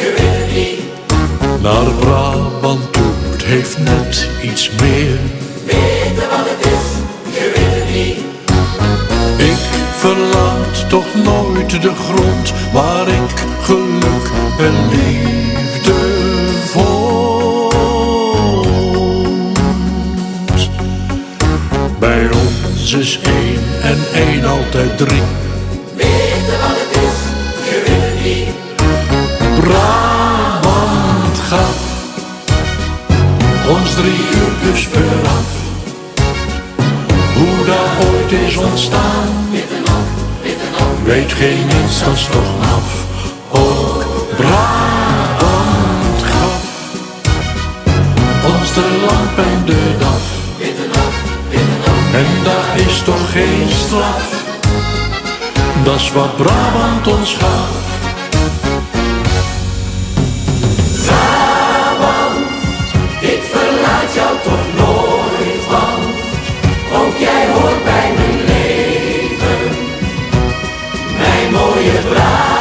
je 0.00 0.14
weet 0.16 0.36
het 0.36 0.54
niet. 0.54 1.62
naar 1.62 1.90
Brabant 2.00 2.92
toe, 2.92 3.12
het 3.30 3.42
heeft 3.42 3.78
net 3.78 4.28
iets 4.42 4.70
meer. 4.70 5.18
Weten 5.64 6.28
wat 6.30 6.46
het 6.50 6.66
is, 6.66 6.86
je 7.38 7.52
weet 7.54 7.74
het 7.74 7.94
niet. 7.94 8.18
Ik 9.50 9.58
verlaat 9.96 10.88
toch 10.88 11.14
nooit 11.24 11.82
de 11.82 11.92
grond 11.94 12.52
waar 12.72 13.08
ik 13.08 13.44
geluk 13.62 14.30
en 14.58 14.88
liefde 14.88 15.35
ons 22.86 22.94
is 22.94 23.18
één 23.22 23.62
en 23.82 23.98
één 24.14 24.44
altijd 24.44 24.98
drie. 24.98 25.22
Weten 25.94 26.58
wat 26.60 26.76
het 26.82 27.02
is, 27.06 27.18
je 27.68 27.82
weet 27.86 28.02
het 28.02 28.24
niet. 28.24 28.54
Brabant 29.60 31.38
gaf 31.48 31.78
ons 33.68 33.94
drie 33.94 34.20
uurtjes 34.34 34.88
vooraf. 34.92 35.48
Hoe 37.34 37.64
dat 37.66 38.06
ooit 38.08 38.32
is 38.46 38.56
ontstaan, 38.56 39.28
weet 41.04 41.32
geen 41.32 41.66
mens, 41.66 42.02
is 42.14 42.24
toch 42.24 42.52
af. 42.60 43.04
Ook 43.50 44.26
Brabant 44.36 46.22
gaf 46.22 46.62
ons 48.54 48.74
de 48.74 49.06
lamp 49.06 49.38
en 49.38 49.64
de 49.64 49.96
dag. 49.98 50.35
En 52.16 52.26
dat 52.44 52.86
is 52.86 53.02
toch 53.02 53.30
geen 53.32 53.68
straf, 53.68 54.44
dat 55.84 55.94
is 55.94 56.12
wat 56.12 56.36
Brabant 56.36 57.06
ons 57.06 57.34
gaf. 57.34 57.84
Ik 63.20 63.42
verlaat 63.42 64.14
jou 64.14 64.36
toch 64.42 64.66
nooit, 64.76 65.66
want 65.68 66.14
ook 67.02 67.16
jij 67.18 67.46
hoort 67.52 67.84
bij 67.84 68.12
mijn 68.16 68.44
leven. 68.44 69.76
Mijn 71.18 71.52
mooie 71.52 72.00
Brabant. 72.08 72.55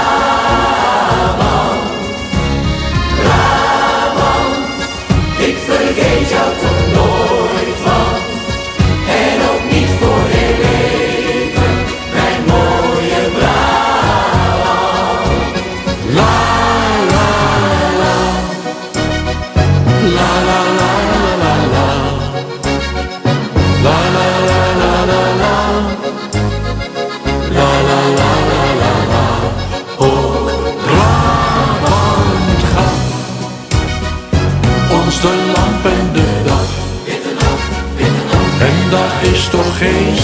Is 39.31 39.49
toch 39.49 39.77
geen 39.77 40.15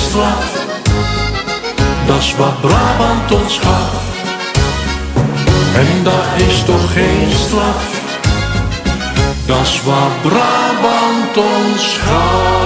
dat 2.11 2.19
is 2.19 2.35
wat 2.35 2.61
Brabant 2.61 3.31
ons 3.31 3.57
gaf. 3.59 4.09
En 5.75 6.03
dat 6.03 6.47
is 6.47 6.63
toch 6.63 6.93
geen 6.93 7.31
straf, 7.31 8.01
dat 9.47 9.61
is 9.61 9.83
wat 9.83 10.21
Brabant 10.21 11.37
ons 11.37 11.97
gaf. 11.97 12.59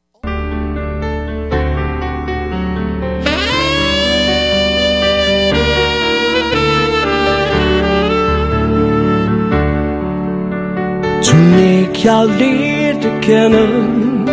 Toen 11.21 11.53
ik 11.53 11.95
jou 11.95 12.31
leerde 12.31 13.19
kennen, 13.19 14.27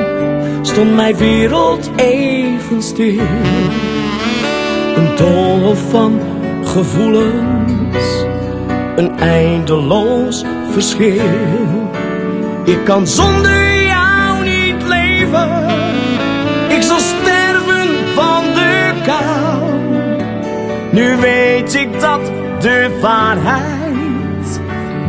stond 0.62 0.94
mijn 0.94 1.16
wereld 1.16 1.90
even 1.96 2.82
stil. 2.82 3.20
Een 4.96 5.16
doolhof 5.16 5.90
van 5.90 6.20
gevoelens, 6.76 8.24
een 8.96 9.18
eindeloos 9.18 10.44
verschil. 10.70 11.20
Ik 12.64 12.84
kan 12.84 13.06
zonder 13.06 13.82
jou 13.82 14.44
niet 14.44 14.82
leven, 14.82 15.64
ik 16.68 16.82
zal 16.82 16.98
sterven 16.98 17.88
van 18.14 18.44
de 18.54 18.92
kou. 19.04 19.72
Nu 20.90 21.16
weet 21.16 21.74
ik 21.74 22.00
dat 22.00 22.20
de 22.60 22.98
waarheid 23.00 24.60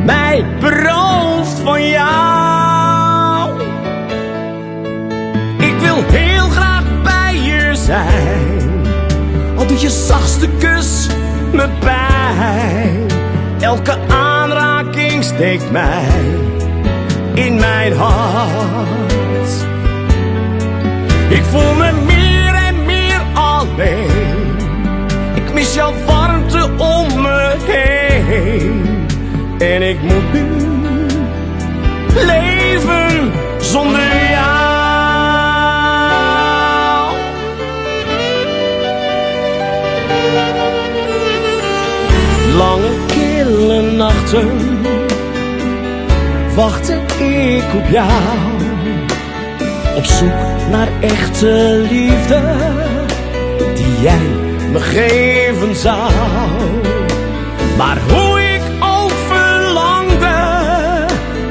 mij 0.06 0.46
berooft 0.60 1.60
van 1.64 1.90
jou. 1.90 3.62
Ik 5.58 5.80
wil 5.80 6.04
heel 6.08 6.50
graag 6.50 6.84
bij 7.04 7.40
je 7.42 7.76
zijn, 7.76 8.86
al 9.58 9.68
doe 9.68 9.80
je 9.80 9.90
zachtste 9.90 10.50
kus 10.60 10.77
me 11.54 11.70
pijn. 11.80 13.08
Elke 13.60 13.98
aanraking 14.08 15.24
steekt 15.24 15.72
mij 15.72 16.06
in 17.34 17.56
mijn 17.56 17.94
hart. 17.94 19.66
Ik 21.30 21.44
voel 21.44 21.74
me 21.74 21.92
meer 22.06 22.54
en 22.54 22.86
meer 22.86 23.22
alleen. 23.34 24.56
Ik 25.36 25.54
mis 25.54 25.74
jouw 25.74 25.94
warmte 26.06 26.70
om 26.78 27.22
me 27.22 27.56
heen. 27.66 29.06
En 29.60 29.82
ik 29.82 30.02
moet 30.02 30.34
nu 30.34 30.48
leven 32.26 33.32
zonder 33.60 34.27
wachtte 46.58 46.94
ik 47.18 47.74
op 47.76 47.90
jou. 47.90 48.12
Op 49.96 50.06
zoek 50.06 50.70
naar 50.70 50.88
echte 51.00 51.86
liefde 51.90 52.42
die 53.76 54.02
jij 54.02 54.28
me 54.72 54.80
geven 54.80 55.76
zou. 55.76 56.12
Maar 57.78 57.98
hoe 58.10 58.42
ik 58.42 58.62
ook 58.80 59.12
verlangde 59.28 60.36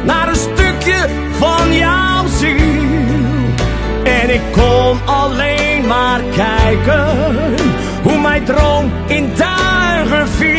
naar 0.04 0.28
een 0.28 0.36
stukje 0.36 1.08
van 1.38 1.74
jouw 1.74 2.26
ziel. 2.38 3.04
En 4.04 4.30
ik 4.30 4.42
kon 4.52 4.98
alleen 5.04 5.86
maar 5.86 6.20
kijken 6.36 7.08
hoe 8.02 8.20
mijn 8.20 8.44
droom 8.44 8.92
in 9.06 9.32
duigen 9.36 10.28
viel. 10.28 10.55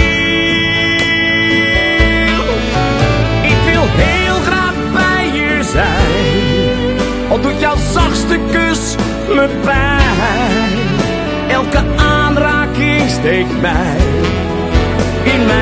Doet 7.57 7.65
jouw 7.65 7.91
zachtste 7.93 8.39
kus 8.51 8.95
me 9.27 9.49
pijn. 9.63 10.71
Elke 11.47 11.83
aanraking 11.97 13.09
steekt 13.09 13.61
mij 13.61 13.97
in 15.23 15.45
mijn 15.45 15.56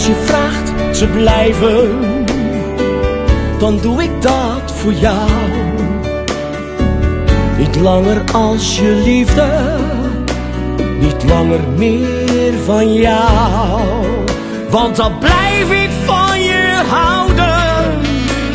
als 0.00 0.08
je 0.08 0.24
vraagt 0.24 0.98
te 0.98 1.06
blijven, 1.06 2.00
dan 3.58 3.78
doe 3.80 4.02
ik 4.02 4.22
dat 4.22 4.72
voor 4.72 4.92
jou. 4.92 5.30
Niet 7.58 7.76
langer 7.76 8.22
als 8.32 8.78
je 8.78 9.02
liefde, 9.04 9.76
niet 11.00 11.24
langer 11.24 11.60
meer 11.76 12.52
van 12.64 12.94
jou. 12.94 13.80
Want 14.70 14.96
dan 14.96 15.18
blijf 15.18 15.70
ik 15.70 15.90
van 16.04 16.42
je 16.42 16.82
houden, 16.88 18.00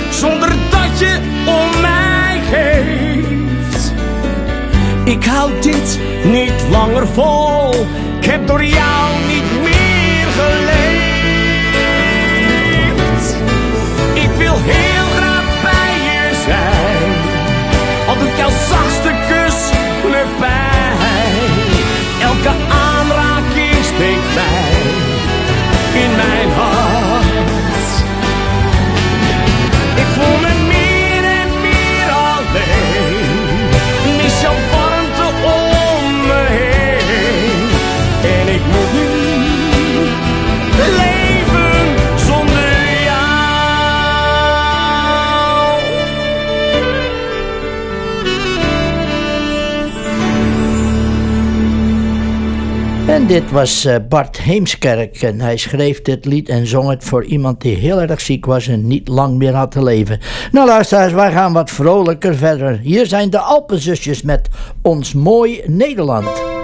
zonder 0.10 0.50
dat 0.50 1.00
je 1.00 1.18
om 1.46 1.82
mij 1.82 2.42
geeft. 2.52 3.94
Ik 5.04 5.26
hou 5.26 5.52
dit 5.62 6.00
niet 6.24 6.66
langer 6.72 7.08
vol, 7.08 7.74
ik 8.20 8.26
heb 8.26 8.48
door 8.48 8.66
jou 8.66 9.25
heel 14.64 15.08
graag 15.18 15.62
bij 15.62 15.94
je 16.08 16.22
zijn. 16.46 17.12
Al 18.08 18.18
doe 18.18 18.28
ik 18.28 18.38
jouw 18.38 18.50
zachtste 18.70 19.12
kus 19.30 19.58
met 20.12 20.38
pijn. 20.40 21.52
Elke 22.22 22.50
aanraking 22.50 22.85
En 53.16 53.28
dit 53.28 53.52
was 53.52 53.86
eh, 53.86 53.96
Bart 54.10 54.42
Heemskerk 54.42 55.22
en 55.22 55.42
hij 55.42 55.58
schreef 55.58 56.02
dit 56.02 56.26
lied 56.26 56.50
en 56.50 56.68
zong 56.68 56.90
het 56.90 57.04
voor 57.04 57.24
iemand 57.24 57.62
die 57.62 57.76
heel 57.76 58.02
erg 58.02 58.22
ziek 58.22 58.46
was 58.46 58.68
en 58.68 58.88
niet 58.88 59.08
lang 59.08 59.38
meer 59.38 59.54
had 59.54 59.72
te 59.72 59.84
leven. 59.84 60.20
Nou 60.52 60.68
luisteraars, 60.68 61.14
wij 61.14 61.32
gaan 61.32 61.54
wat 61.54 61.72
vrolijker 61.72 62.36
verder. 62.36 62.80
Hier 62.80 63.06
zijn 63.06 63.30
de 63.30 63.40
Alpenzusjes 63.40 64.22
met 64.22 64.50
Ons 64.82 65.14
Mooi 65.14 65.62
Nederland. 65.66 66.55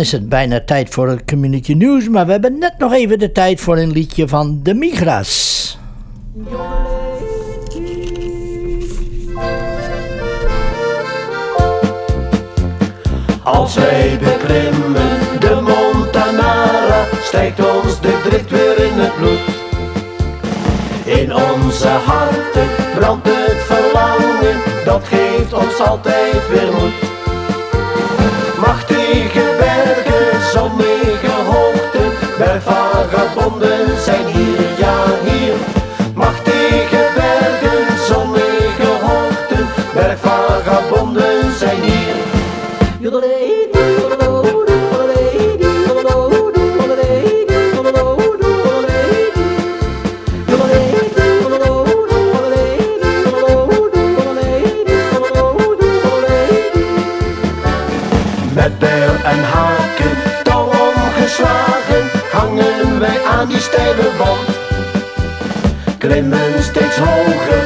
Is 0.00 0.12
het 0.12 0.28
bijna 0.28 0.60
tijd 0.60 0.88
voor 0.88 1.08
het 1.08 1.24
community 1.24 1.72
news, 1.72 2.08
maar 2.08 2.26
we 2.26 2.32
hebben 2.32 2.58
net 2.58 2.74
nog 2.78 2.92
even 2.92 3.18
de 3.18 3.32
tijd 3.32 3.60
voor 3.60 3.78
een 3.78 3.92
liedje 3.92 4.28
van 4.28 4.60
de 4.62 4.74
Migras. 4.74 5.78
Als 13.42 13.74
wij 13.74 14.18
beklimmen 14.18 15.18
de 15.38 15.60
Montanara, 15.60 17.04
stijgt 17.22 17.58
ons 17.74 18.00
de 18.00 18.20
drift 18.28 18.50
weer 18.50 18.78
in 18.78 18.98
het 18.98 19.16
bloed. 19.16 19.40
In 21.04 21.34
onze 21.34 21.88
harten 21.88 22.68
brandt 22.94 23.28
het 23.28 23.62
verlangen, 23.62 24.60
dat 24.84 25.02
geeft 25.04 25.52
ons 25.52 25.80
altijd 25.80 26.48
weer 26.48 26.72
moed. 26.72 27.08
Machtige 28.60 29.59
aan 63.40 63.48
die 63.48 63.60
steile 63.60 64.08
wand. 64.18 64.48
Klimmen 65.98 66.62
steeds 66.62 66.96
hoger, 66.96 67.59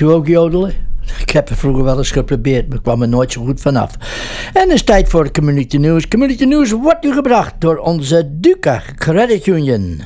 U 0.00 0.10
ook 0.10 0.26
jodelen? 0.26 0.72
Ik 1.20 1.30
heb 1.30 1.48
het 1.48 1.58
vroeger 1.58 1.84
wel 1.84 1.98
eens 1.98 2.10
geprobeerd, 2.10 2.68
maar 2.68 2.76
ik 2.76 2.82
kwam 2.82 3.02
er 3.02 3.08
nooit 3.08 3.32
zo 3.32 3.44
goed 3.44 3.60
vanaf. 3.60 3.90
En 4.52 4.62
het 4.62 4.70
is 4.70 4.82
tijd 4.82 5.08
voor 5.08 5.24
de 5.24 5.30
Community 5.30 5.76
News. 5.76 6.08
Community 6.08 6.44
News 6.44 6.70
wordt 6.70 7.04
u 7.04 7.12
gebracht 7.12 7.54
door 7.58 7.76
onze 7.76 8.30
Duca 8.32 8.82
Credit 8.94 9.46
Union. 9.46 10.00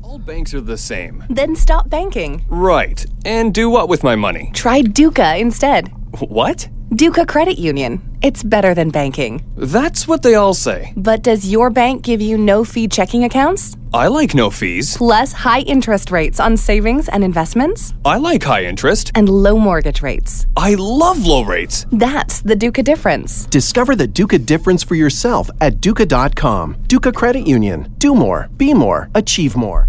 All 0.00 0.20
banks 0.24 0.54
are 0.54 0.62
the 0.62 0.76
same. 0.76 1.12
Then 1.34 1.56
stop 1.56 1.84
banking. 1.88 2.44
Right. 2.48 3.06
And 3.22 3.54
do 3.54 3.70
what 3.70 3.88
with 3.88 4.02
my 4.02 4.14
money? 4.14 4.48
Try 4.52 4.82
Duca 4.92 5.34
instead. 5.34 5.88
What? 6.28 6.68
Duca 6.88 7.24
Credit 7.24 7.58
Union. 7.58 8.09
It's 8.22 8.42
better 8.42 8.74
than 8.74 8.90
banking. 8.90 9.42
That's 9.56 10.06
what 10.06 10.22
they 10.22 10.34
all 10.34 10.52
say. 10.52 10.92
But 10.94 11.22
does 11.22 11.50
your 11.50 11.70
bank 11.70 12.02
give 12.02 12.20
you 12.20 12.36
no 12.36 12.64
fee 12.64 12.86
checking 12.86 13.24
accounts? 13.24 13.76
I 13.94 14.08
like 14.08 14.34
no 14.34 14.50
fees. 14.50 14.94
Plus 14.94 15.32
high 15.32 15.60
interest 15.60 16.10
rates 16.10 16.38
on 16.38 16.58
savings 16.58 17.08
and 17.08 17.24
investments? 17.24 17.94
I 18.04 18.18
like 18.18 18.42
high 18.42 18.64
interest. 18.64 19.10
And 19.14 19.28
low 19.28 19.56
mortgage 19.56 20.02
rates. 20.02 20.46
I 20.54 20.74
love 20.74 21.24
low 21.26 21.44
rates. 21.44 21.86
That's 21.92 22.42
the 22.42 22.56
Duca 22.56 22.82
difference. 22.82 23.46
Discover 23.46 23.96
the 23.96 24.06
Duca 24.06 24.38
difference 24.38 24.82
for 24.82 24.96
yourself 24.96 25.48
at 25.62 25.80
Duca.com. 25.80 26.76
Duca 26.88 27.12
Credit 27.12 27.46
Union. 27.46 27.94
Do 27.96 28.14
more, 28.14 28.50
be 28.58 28.74
more, 28.74 29.08
achieve 29.14 29.56
more. 29.56 29.88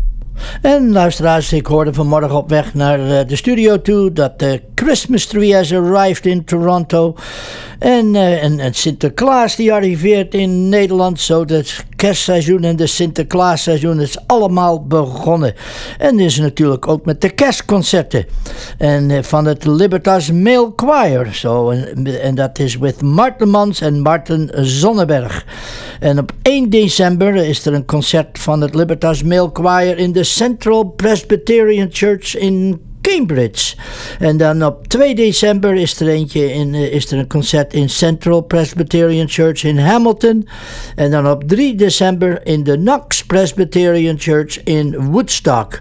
En 0.61 0.91
luisteraars, 0.91 1.53
ik 1.53 1.65
hoorde 1.65 1.93
vanmorgen 1.93 2.35
op 2.35 2.49
weg 2.49 2.73
naar 2.73 2.99
eh, 2.99 3.27
de 3.27 3.35
studio 3.35 3.81
toe 3.81 4.13
dat 4.13 4.39
de 4.39 4.61
Christmas 4.75 5.25
tree 5.25 5.55
has 5.55 5.73
arrived 5.73 6.25
in 6.25 6.43
Toronto. 6.43 7.15
En, 7.79 8.15
eh, 8.15 8.43
en, 8.43 8.59
en 8.59 8.73
Sinterklaas 8.73 9.55
die 9.55 9.73
arriveert 9.73 10.33
in 10.33 10.69
Nederland. 10.69 11.19
Zo 11.19 11.43
het 11.45 11.85
kerstseizoen 12.01 12.63
en 12.63 12.75
de 12.75 12.87
Sinterklaasseizoen 12.87 13.99
is 13.99 14.17
allemaal 14.27 14.85
begonnen. 14.85 15.53
En 15.97 16.19
is 16.19 16.37
natuurlijk 16.37 16.87
ook 16.87 17.05
met 17.05 17.21
de 17.21 17.29
kerstconcerten. 17.29 18.25
En 18.77 19.11
eh, 19.11 19.23
van 19.23 19.45
het 19.45 19.65
Libertas 19.65 20.31
Male 20.31 20.73
Choir. 20.75 21.33
Zo, 21.33 21.69
en, 21.69 22.35
dat 22.35 22.59
is 22.59 22.77
met 22.77 23.01
Marten 23.01 23.49
Mans 23.49 23.81
en 23.81 23.99
Marten 23.99 24.49
Zonneberg. 24.65 25.45
En 25.99 26.19
op 26.19 26.31
1 26.41 26.69
december 26.69 27.35
is 27.35 27.65
er 27.65 27.73
een 27.73 27.85
concert 27.85 28.39
van 28.39 28.61
het 28.61 28.75
Libertas 28.75 29.23
Male 29.23 29.49
Choir 29.53 29.97
in 29.97 30.11
de 30.11 30.23
Central 30.23 30.83
Presbyterian 30.83 31.87
Church 31.91 32.37
in 32.37 32.81
Cambridge. 33.01 33.75
En 34.19 34.37
dan 34.37 34.65
op 34.65 34.87
2 34.87 35.15
december 35.15 35.75
is 35.75 35.99
er 35.99 36.07
eentje 36.07 36.53
in, 36.53 36.73
eh, 36.73 36.93
is 36.93 37.11
er 37.11 37.17
een 37.17 37.27
concert 37.27 37.73
in 37.73 37.89
Central 37.89 38.41
Presbyterian 38.41 39.29
Church 39.29 39.63
in 39.63 39.77
Hamilton. 39.77 40.47
En 40.95 41.11
dan 41.11 41.29
op 41.29 41.43
3 41.43 41.75
december 41.75 42.45
in 42.45 42.63
de 42.63 42.77
Knox 42.77 43.25
Presbyterian 43.25 44.19
Church 44.19 44.63
in 44.63 45.11
Woodstock. 45.11 45.79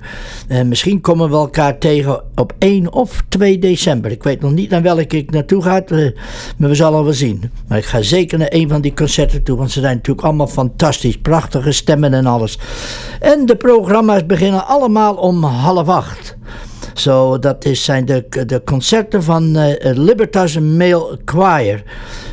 En 0.48 0.68
misschien 0.68 1.00
komen 1.00 1.30
we 1.30 1.36
elkaar 1.36 1.78
tegen 1.78 2.22
op 2.34 2.52
1 2.58 2.92
of 2.92 3.22
2 3.28 3.58
december. 3.58 4.10
Ik 4.10 4.22
weet 4.22 4.40
nog 4.40 4.52
niet 4.52 4.70
naar 4.70 4.82
welke 4.82 5.16
ik 5.16 5.30
naartoe 5.30 5.62
ga, 5.62 5.82
eh, 5.82 5.98
maar 6.56 6.68
we 6.68 6.74
zullen 6.74 7.04
wel 7.04 7.12
zien. 7.12 7.50
Maar 7.68 7.78
ik 7.78 7.84
ga 7.84 8.02
zeker 8.02 8.38
naar 8.38 8.52
een 8.52 8.68
van 8.68 8.80
die 8.80 8.94
concerten 8.94 9.42
toe, 9.42 9.56
want 9.56 9.70
ze 9.70 9.80
zijn 9.80 9.96
natuurlijk 9.96 10.26
allemaal 10.26 10.46
fantastisch. 10.46 11.18
Prachtige 11.18 11.72
stemmen 11.72 12.14
en 12.14 12.26
alles. 12.26 12.58
En 13.20 13.46
de 13.46 13.56
programma's 13.56 14.26
beginnen 14.26 14.66
allemaal 14.66 15.14
om 15.14 15.44
half 15.44 15.88
acht. 15.88 16.36
Zo, 16.94 17.38
dat 17.38 17.64
is, 17.64 17.84
zijn 17.84 18.04
de, 18.04 18.24
de 18.46 18.62
concerten 18.64 19.22
van 19.22 19.56
eh, 19.56 19.96
Libertas 19.96 20.58
Male 20.58 21.18
Choir. 21.24 21.82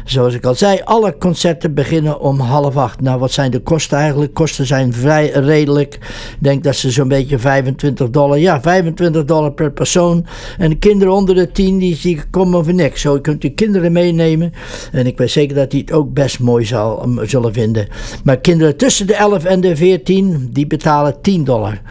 Zoals 0.06 0.34
ik 0.34 0.46
al 0.46 0.56
zei, 0.56 0.82
alle 0.84 1.18
concerten 1.18 1.74
beginnen 1.74 2.20
om 2.20 2.40
half 2.40 2.78
acht. 2.78 3.02
Nou, 3.02 3.20
wat 3.20 3.32
zijn 3.32 3.52
de 3.52 3.60
kosten 3.60 3.98
eigenlijk? 3.98 4.34
Kosten 4.34 4.66
zijn 4.66 4.94
vrij 4.94 5.30
redelijk. 5.30 5.94
Ik 5.94 6.38
denk 6.40 6.64
dat 6.64 6.76
ze 6.76 6.92
zo'n 6.92 7.08
beetje 7.08 7.40
25 7.40 8.10
dollar, 8.10 8.40
ja, 8.40 8.62
25 8.62 9.26
dollar 9.26 9.52
per 9.52 9.72
persoon. 9.72 10.26
En 10.58 10.70
de 10.70 10.78
kinderen 10.78 11.14
onder 11.14 11.36
de 11.36 11.52
10, 11.52 11.78
die, 11.78 12.00
die 12.02 12.22
komen 12.30 12.64
voor 12.64 12.74
niks. 12.74 13.02
Zo, 13.02 13.14
je 13.14 13.22
kunt 13.22 13.44
je 13.44 13.50
kinderen 13.50 13.92
meenemen. 13.92 14.54
En 14.92 15.08
ik 15.08 15.18
weet 15.18 15.32
zeker 15.32 15.56
dat 15.56 15.72
die 15.72 15.82
het 15.82 15.92
ook 15.92 16.14
best 16.14 16.40
mooi 16.40 16.66
zal, 16.66 17.10
zullen 17.22 17.54
vinden. 17.54 17.88
Maar 18.24 18.38
kinderen 18.38 18.78
tussen 18.78 19.08
de 19.08 19.16
11 19.16 19.44
en 19.44 19.62
de 19.62 19.76
14, 19.76 20.50
die 20.54 20.68
betalen 20.68 21.22
10 21.22 21.44
dollar. 21.44 21.82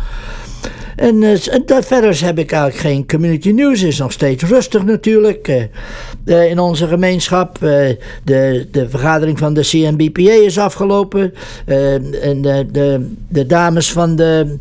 En, 0.97 1.23
en 1.23 1.65
verder 1.85 2.25
heb 2.25 2.39
ik 2.39 2.53
eigenlijk 2.53 2.83
geen 2.83 3.07
community 3.07 3.51
news. 3.51 3.83
is 3.83 3.99
nog 3.99 4.13
steeds 4.13 4.43
rustig 4.43 4.85
natuurlijk 4.85 5.49
uh, 5.49 5.63
uh, 6.25 6.51
in 6.51 6.59
onze 6.59 6.87
gemeenschap. 6.87 7.59
de, 8.25 8.67
de 8.71 8.89
vergadering 8.89 9.39
van 9.39 9.55
de 9.55 9.63
CNBPA 9.63 10.33
is 10.33 10.59
afgelopen. 10.59 11.35
en 12.23 12.43
de, 12.43 13.07
de 13.29 13.47
dames 13.47 13.93
van 13.93 14.17
de 14.17 14.59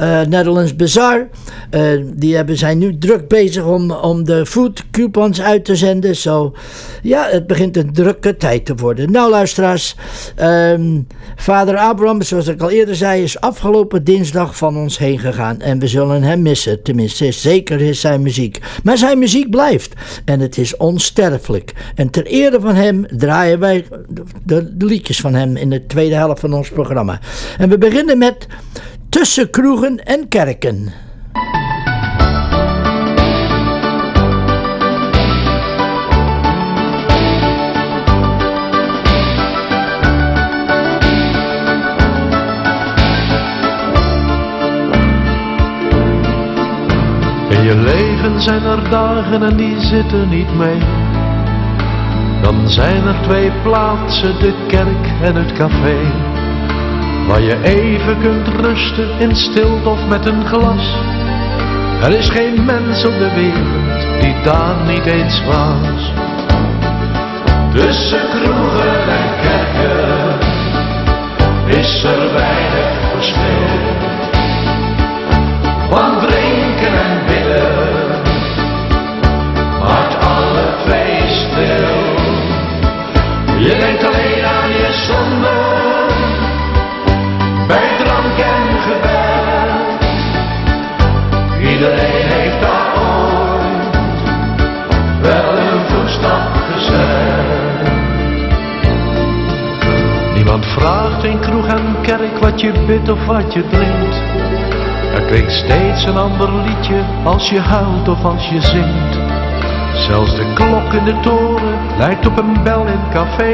uh, 0.00 0.20
Netherlands 0.20 0.76
Bazaar. 0.76 1.28
Uh, 1.70 2.02
die 2.14 2.36
hebben, 2.36 2.56
zijn 2.56 2.78
nu 2.78 2.98
druk 2.98 3.28
bezig 3.28 3.64
om, 3.64 3.90
om 3.90 4.24
de 4.24 4.46
food 4.46 4.84
coupons 4.90 5.40
uit 5.40 5.64
te 5.64 5.76
zenden. 5.76 6.16
Zo, 6.16 6.54
ja, 7.02 7.28
het 7.30 7.46
begint 7.46 7.76
een 7.76 7.92
drukke 7.92 8.36
tijd 8.36 8.64
te 8.64 8.74
worden. 8.74 9.10
Nou, 9.10 9.30
luisteraars. 9.30 9.96
Um, 10.42 11.06
vader 11.36 11.76
Abraham, 11.76 12.22
zoals 12.22 12.46
ik 12.46 12.62
al 12.62 12.70
eerder 12.70 12.96
zei, 12.96 13.22
is 13.22 13.40
afgelopen 13.40 14.04
dinsdag 14.04 14.56
van 14.56 14.76
ons 14.76 14.98
heen 14.98 15.18
gegaan. 15.18 15.60
En 15.60 15.78
we 15.78 15.86
zullen 15.86 16.22
hem 16.22 16.42
missen. 16.42 16.82
Tenminste, 16.82 17.32
zeker 17.32 17.80
is 17.80 18.00
zijn 18.00 18.22
muziek. 18.22 18.60
Maar 18.82 18.98
zijn 18.98 19.18
muziek 19.18 19.50
blijft. 19.50 19.94
En 20.24 20.40
het 20.40 20.58
is 20.58 20.76
onsterfelijk. 20.76 21.72
En 21.94 22.10
ter 22.10 22.26
ere 22.26 22.60
van 22.60 22.74
hem 22.74 23.06
draaien 23.06 23.58
wij 23.58 23.84
de, 24.44 24.76
de 24.76 24.84
liedjes 24.86 25.20
van 25.20 25.34
hem 25.34 25.56
in 25.56 25.70
de 25.70 25.86
tweede 25.86 26.14
helft 26.14 26.40
van 26.40 26.52
ons 26.52 26.70
programma. 26.70 27.20
En 27.58 27.68
we 27.68 27.78
beginnen 27.78 28.18
met 28.18 28.46
tussen 29.16 29.50
kroegen 29.50 30.04
en 30.04 30.28
kerken. 30.28 30.92
In 47.48 47.62
je 47.62 47.74
leven 47.74 48.40
zijn 48.40 48.62
er 48.62 48.90
dagen 48.90 49.42
en 49.42 49.56
die 49.56 49.80
zitten 49.80 50.28
niet 50.28 50.56
mee. 50.56 50.78
Dan 52.42 52.68
zijn 52.68 53.06
er 53.06 53.22
twee 53.22 53.52
plaatsen, 53.62 54.38
de 54.40 54.64
kerk 54.68 55.22
en 55.22 55.34
het 55.34 55.52
café. 55.52 56.34
Waar 57.26 57.40
je 57.40 57.62
even 57.62 58.20
kunt 58.20 58.48
rusten 58.48 59.08
in 59.18 59.36
stilte 59.36 59.88
of 59.88 60.06
met 60.08 60.26
een 60.26 60.46
glas. 60.46 60.94
Er 62.02 62.10
is 62.18 62.28
geen 62.28 62.64
mens 62.64 63.04
op 63.04 63.18
de 63.18 63.30
wereld 63.34 64.20
die 64.20 64.34
daar 64.42 64.76
niet 64.86 65.06
eens 65.06 65.44
was. 65.44 66.12
Tussen 67.74 68.28
kroegen 68.28 69.08
en 69.08 69.40
kerken 69.40 70.38
is 71.66 72.04
er 72.04 72.32
weinig 72.32 73.10
verschil. 73.12 74.05
Wat 102.56 102.64
je 102.64 102.84
bidt 102.86 103.10
of 103.10 103.26
wat 103.26 103.52
je 103.52 103.68
drinkt. 103.68 104.16
Er 105.14 105.22
klinkt 105.22 105.52
steeds 105.52 106.04
een 106.04 106.16
ander 106.16 106.52
liedje 106.52 107.00
als 107.24 107.50
je 107.50 107.60
huilt 107.60 108.08
of 108.08 108.24
als 108.24 108.48
je 108.48 108.60
zingt. 108.60 109.18
Zelfs 110.08 110.36
de 110.36 110.52
klok 110.54 110.92
in 110.92 111.04
de 111.04 111.20
toren 111.20 111.78
lijkt 111.98 112.26
op 112.26 112.38
een 112.38 112.62
bel 112.62 112.86
in 112.86 113.00
café. 113.10 113.52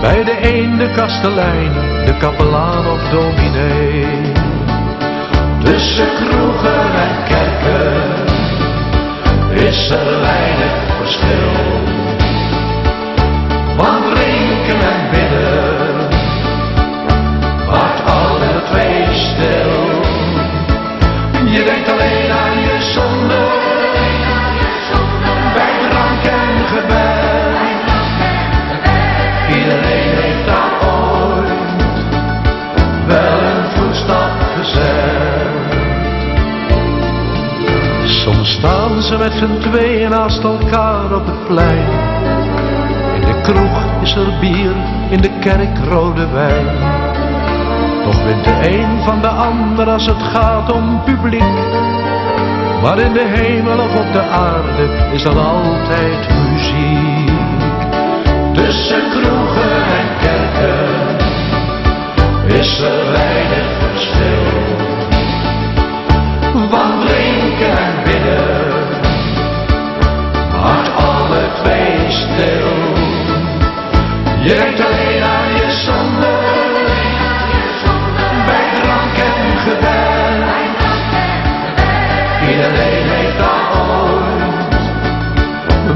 Bij 0.00 0.24
de 0.24 0.54
een 0.54 0.78
de 0.78 0.90
kastelein, 0.96 1.72
de 2.04 2.16
kapelaan 2.18 2.86
of 2.86 3.08
dominee. 3.10 4.06
Tussen 5.64 6.08
kroegen 6.14 6.94
en 6.94 7.24
kerken 7.24 8.24
is 9.66 9.90
er 9.90 10.20
weinig 10.20 10.72
verschil. 10.98 11.79
Naast 40.10 40.42
elkaar 40.42 41.14
op 41.14 41.26
het 41.26 41.46
plein. 41.46 41.88
In 43.14 43.20
de 43.20 43.40
kroeg 43.42 44.02
is 44.02 44.14
er 44.14 44.38
bier, 44.40 44.74
in 45.10 45.20
de 45.20 45.30
kerk 45.40 45.78
rode 45.88 46.28
wijn. 46.28 46.66
Toch 48.04 48.22
wint 48.24 48.44
de 48.44 48.68
een 48.70 49.02
van 49.02 49.20
de 49.20 49.28
ander 49.28 49.88
als 49.88 50.06
het 50.06 50.22
gaat 50.22 50.72
om 50.72 51.00
publiek. 51.04 51.58
Maar 52.82 52.98
in 52.98 53.12
de 53.12 53.26
hemel 53.26 53.78
of 53.78 53.94
op 53.94 54.12
de 54.12 54.22
aarde 54.22 54.88
is 55.12 55.24
er 55.24 55.38
altijd 55.38 56.28
muziek. 56.50 57.30
Tussen 58.52 59.02
kroegen 59.10 59.82
en 59.98 60.08
kerken 60.20 61.16
is 62.58 62.80
er 62.80 63.12
weinig 63.12 63.66
verschil. 63.78 64.49
Stil. 72.10 72.68
Je 74.42 74.54
denkt 74.54 74.80
alleen 74.80 75.22
aan 75.22 75.50
je 75.56 75.70
zonde, 75.70 76.38
bij 78.46 78.68
drank 78.82 79.16
en 79.18 79.58
gebed. 79.58 80.10
Iedereen 82.50 83.08
heeft 83.08 83.38
daar 83.38 83.68
ooit 83.80 84.50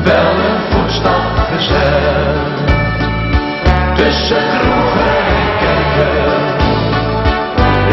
wel 0.05 0.35
een 0.35 0.61
voetstap 0.71 1.49
gezet. 1.53 2.55
Tussen 3.95 4.43
kroegen 4.59 5.17
en 5.27 5.45
kerken 5.59 6.43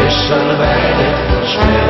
is 0.06 0.30
er 0.30 0.58
weinig 0.58 1.16
verschil. 1.30 1.81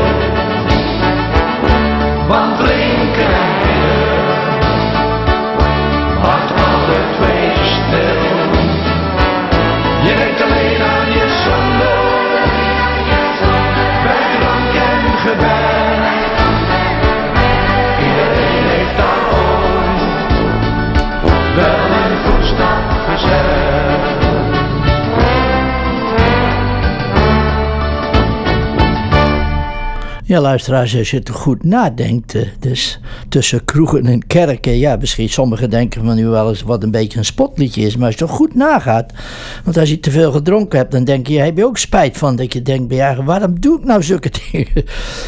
Ja, 30.32 30.40
luisteraars, 30.40 30.96
als 30.96 31.10
je 31.10 31.16
het 31.16 31.30
goed 31.30 31.64
nadenkt, 31.64 32.34
eh, 32.34 32.42
dus 32.58 33.00
tussen 33.28 33.64
kroegen 33.64 34.06
en 34.06 34.26
kerken, 34.26 34.78
ja, 34.78 34.96
misschien 34.96 35.28
sommigen 35.28 35.70
denken 35.70 36.04
van 36.04 36.14
nu 36.14 36.26
wel 36.26 36.48
eens 36.48 36.62
wat 36.62 36.82
een 36.82 36.90
beetje 36.90 37.18
een 37.18 37.24
spotliedje 37.24 37.82
is, 37.82 37.96
maar 37.96 38.06
als 38.06 38.14
je 38.14 38.20
toch 38.20 38.30
goed 38.30 38.54
nagaat, 38.54 39.12
want 39.64 39.78
als 39.78 39.88
je 39.88 40.00
te 40.00 40.10
veel 40.10 40.32
gedronken 40.32 40.78
hebt, 40.78 40.92
dan 40.92 41.04
denk 41.04 41.26
je, 41.26 41.38
heb 41.38 41.56
je 41.56 41.64
ook 41.64 41.78
spijt 41.78 42.18
van, 42.18 42.36
dat 42.36 42.52
je 42.52 42.62
denkt 42.62 42.88
bij 42.88 43.14
je 43.16 43.24
waarom 43.24 43.60
doe 43.60 43.78
ik 43.78 43.84
nou 43.84 44.02
zulke 44.02 44.30
dingen? 44.50 44.84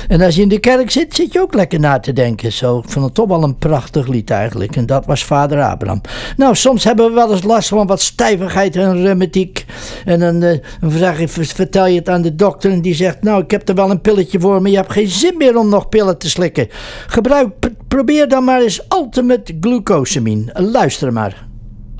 En 0.09 0.21
als 0.21 0.35
je 0.37 0.43
in 0.43 0.49
de 0.49 0.59
kerk 0.59 0.91
zit, 0.91 1.15
zit 1.15 1.33
je 1.33 1.41
ook 1.41 1.55
lekker 1.55 1.81
na 1.81 1.99
te 1.99 2.13
denken, 2.13 2.53
zo, 2.53 2.79
ik 2.79 2.89
vond 2.89 3.05
het 3.05 3.15
toch 3.15 3.29
wel 3.29 3.43
een 3.43 3.57
prachtig 3.57 4.07
lied 4.07 4.31
eigenlijk, 4.31 4.77
en 4.77 4.87
dat 4.87 5.07
was 5.07 5.25
vader 5.25 5.63
Abraham. 5.63 6.01
Nou, 6.37 6.55
soms 6.55 6.85
hebben 6.85 7.07
we 7.07 7.15
wel 7.15 7.33
eens 7.33 7.43
last 7.43 7.69
van 7.69 7.87
wat 7.87 8.01
stijvigheid 8.01 8.77
en 8.77 9.03
reumatiek, 9.03 9.65
en 10.05 10.21
dan, 10.21 10.43
eh, 10.43 10.59
dan 10.81 11.29
vertel 11.29 11.87
je 11.87 11.99
het 11.99 12.09
aan 12.09 12.23
de 12.23 12.35
dokter, 12.35 12.73
en 12.73 12.83
die 12.83 12.95
zegt, 12.95 13.23
nou, 13.23 13.43
ik 13.43 13.51
heb 13.51 13.69
er 13.69 13.75
wel 13.75 13.91
een 13.91 14.01
pilletje 14.01 14.41
voor, 14.41 14.63
maar 14.63 14.71
je 14.71 14.77
hebt 14.77 14.93
geen 14.95 15.09
zin 15.09 15.37
meer 15.37 15.57
om 15.57 15.69
nog 15.69 15.89
pillen 15.89 16.19
te 16.19 16.31
slikken. 16.31 16.69
Gebruik, 17.07 17.71
probeer 17.89 18.29
dan 18.29 18.45
maar 18.45 18.61
eens 18.61 18.81
Ultimate 18.89 19.57
Glucosamine. 19.61 20.51
Luister 20.53 21.13
maar. 21.13 21.47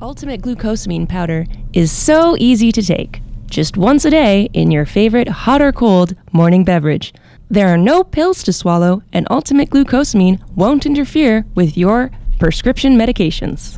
Ultimate 0.01 0.41
glucosamine 0.41 1.05
powder 1.05 1.45
is 1.71 2.03
so 2.05 2.35
easy 2.35 2.71
to 2.71 2.81
take. 2.81 3.21
Just 3.45 3.77
once 3.77 4.07
a 4.07 4.09
day 4.09 4.47
in 4.51 4.71
your 4.71 4.85
favorite 4.85 5.31
hot 5.31 5.61
or 5.61 5.71
cold 5.71 6.13
morning 6.31 6.65
beverage. 6.65 7.13
There 7.51 7.67
are 7.67 7.77
no 7.77 8.03
pills 8.03 8.43
to 8.43 8.51
swallow, 8.51 9.01
and 9.11 9.27
Ultimate 9.29 9.69
glucosamine 9.69 10.39
won't 10.55 10.85
interfere 10.85 11.43
with 11.55 11.77
your 11.77 12.09
prescription 12.39 12.97
medications. 12.97 13.77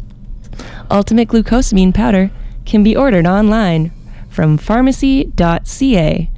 Ultimate 0.89 1.27
glucosamine 1.27 1.93
powder 1.93 2.29
can 2.65 2.83
be 2.83 2.95
ordered 2.95 3.27
online 3.27 3.91
from 4.29 4.57
pharmacy.ca. 4.57 6.29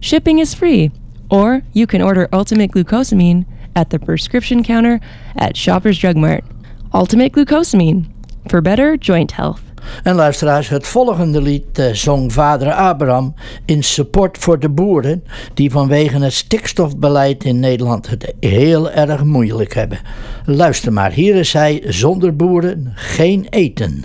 Shipping 0.00 0.38
is 0.38 0.54
free, 0.54 0.90
or 1.30 1.62
you 1.72 1.86
can 1.86 2.02
order 2.02 2.28
Ultimate 2.32 2.70
glucosamine 2.72 3.44
at 3.74 3.90
the 3.90 3.98
prescription 3.98 4.62
counter 4.62 5.00
at 5.36 5.56
Shoppers 5.56 5.98
Drug 5.98 6.16
Mart. 6.16 6.44
Ultimate 6.92 7.32
glucosamine 7.32 8.06
for 8.48 8.60
better 8.60 8.96
joint 8.96 9.32
health. 9.32 9.60
En 10.02 10.14
luisteraars, 10.14 10.68
het 10.68 10.86
volgende 10.86 11.42
lied 11.42 11.78
eh, 11.78 11.92
zong 11.92 12.32
vader 12.32 12.72
Abraham 12.72 13.34
in 13.64 13.84
support 13.84 14.38
voor 14.38 14.58
de 14.58 14.68
boeren 14.68 15.24
die 15.54 15.70
vanwege 15.70 16.18
het 16.18 16.32
stikstofbeleid 16.32 17.44
in 17.44 17.60
Nederland 17.60 18.08
het 18.08 18.34
heel 18.40 18.90
erg 18.90 19.24
moeilijk 19.24 19.74
hebben. 19.74 19.98
Luister 20.44 20.92
maar, 20.92 21.12
hier 21.12 21.34
is 21.34 21.52
hij 21.52 21.82
zonder 21.86 22.36
boeren 22.36 22.92
geen 22.94 23.46
eten. 23.50 24.04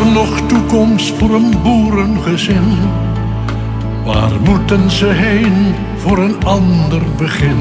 Er 0.00 0.06
nog 0.12 0.40
toekomst 0.46 1.14
voor 1.18 1.34
een 1.34 1.54
boerengezin? 1.62 2.78
Waar 4.04 4.32
moeten 4.44 4.90
ze 4.90 5.06
heen 5.06 5.74
voor 5.96 6.18
een 6.18 6.44
ander 6.44 7.02
begin. 7.16 7.58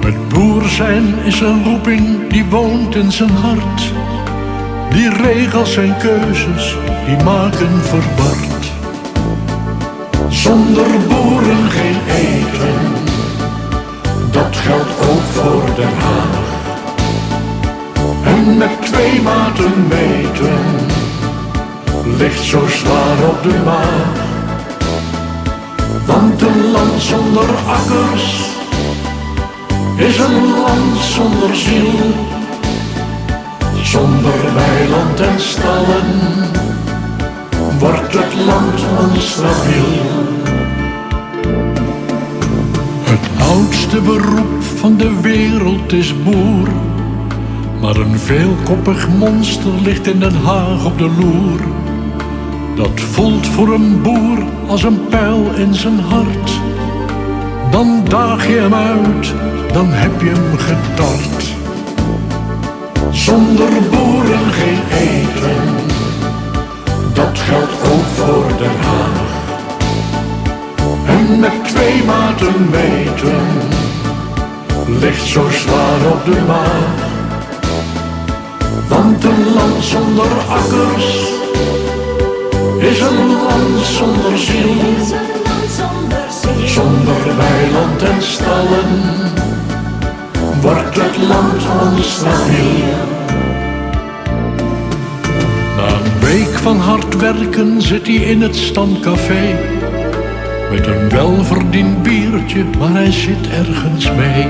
Het 0.00 0.28
boer 0.28 0.68
zijn 0.68 1.14
is 1.24 1.40
een 1.40 1.64
roeping 1.64 2.30
die 2.30 2.44
woont 2.44 2.94
in 2.94 3.12
zijn 3.12 3.30
hart. 3.30 3.92
Die 4.90 5.10
regels 5.10 5.76
en 5.76 5.96
keuzes 5.96 6.76
die 7.06 7.24
maken 7.24 7.82
verward. 7.82 8.72
Zonder 10.28 10.86
boeren 11.08 11.70
geen 11.70 12.00
eten, 12.08 12.92
dat 14.30 14.56
geldt 14.56 15.00
ook 15.10 15.22
voor 15.22 15.74
Den 15.76 15.98
Haag. 15.98 16.53
Met 18.44 18.82
twee 18.82 19.22
maten 19.22 19.86
meten, 19.88 20.58
ligt 22.18 22.42
zo 22.42 22.66
zwaar 22.68 23.28
op 23.28 23.42
de 23.42 23.60
maag. 23.64 24.22
Want 26.06 26.42
een 26.42 26.70
land 26.72 27.02
zonder 27.02 27.48
akkers 27.66 28.52
is 29.96 30.18
een 30.18 30.60
land 30.60 30.98
zonder 30.98 31.56
ziel. 31.56 32.14
Zonder 33.82 34.54
weiland 34.54 35.20
en 35.20 35.40
stallen 35.40 36.06
wordt 37.78 38.12
het 38.12 38.34
land 38.46 38.80
onstabiel. 38.98 40.02
Het 43.02 43.48
oudste 43.48 44.00
beroep 44.00 44.62
van 44.76 44.96
de 44.96 45.20
wereld 45.20 45.92
is 45.92 46.22
boer. 46.22 46.93
Maar 47.84 47.96
een 47.96 48.18
veelkoppig 48.18 49.08
monster 49.08 49.72
ligt 49.82 50.06
in 50.06 50.18
Den 50.18 50.34
Haag 50.34 50.84
op 50.84 50.98
de 50.98 51.10
loer. 51.20 51.60
Dat 52.76 53.00
voelt 53.00 53.46
voor 53.46 53.74
een 53.74 54.02
boer 54.02 54.38
als 54.66 54.82
een 54.82 55.08
pijl 55.08 55.50
in 55.54 55.74
zijn 55.74 56.00
hart. 56.00 56.50
Dan 57.70 58.04
daag 58.08 58.46
je 58.46 58.54
hem 58.54 58.74
uit, 58.74 59.34
dan 59.72 59.86
heb 59.88 60.20
je 60.20 60.28
hem 60.28 60.58
getart. 60.58 61.44
Zonder 63.10 63.68
boeren 63.90 64.52
geen 64.52 64.82
eten, 64.90 65.62
dat 67.12 67.38
geldt 67.38 67.92
ook 67.92 68.04
voor 68.04 68.48
Den 68.58 68.78
Haag. 68.80 69.32
En 71.06 71.40
met 71.40 71.64
twee 71.64 72.04
maten 72.04 72.68
meten, 72.70 73.46
ligt 75.00 75.26
zo 75.26 75.50
zwaar 75.50 76.12
op 76.12 76.24
de 76.24 76.42
maag. 76.46 77.03
Want 78.88 79.24
een 79.24 79.54
land 79.54 79.84
zonder 79.84 80.30
akkers 80.48 81.32
is 82.78 83.00
een 83.00 83.26
land 83.26 83.84
zonder 83.84 84.38
ziel. 84.38 84.74
Zonder 86.64 87.36
weiland 87.36 88.02
en 88.02 88.22
stallen 88.22 89.02
wordt 90.60 90.94
het 90.94 91.16
land 91.28 91.62
onstabiel. 91.82 92.84
Na 95.76 95.86
een 95.86 96.20
week 96.20 96.58
van 96.58 96.78
hard 96.78 97.16
werken 97.16 97.82
zit 97.82 98.06
hij 98.06 98.16
in 98.16 98.42
het 98.42 98.56
stamcafé. 98.56 99.58
Met 100.70 100.86
een 100.86 101.08
welverdiend 101.08 102.02
biertje, 102.02 102.64
maar 102.78 102.92
hij 102.92 103.12
zit 103.12 103.48
ergens 103.48 104.12
mee. 104.12 104.46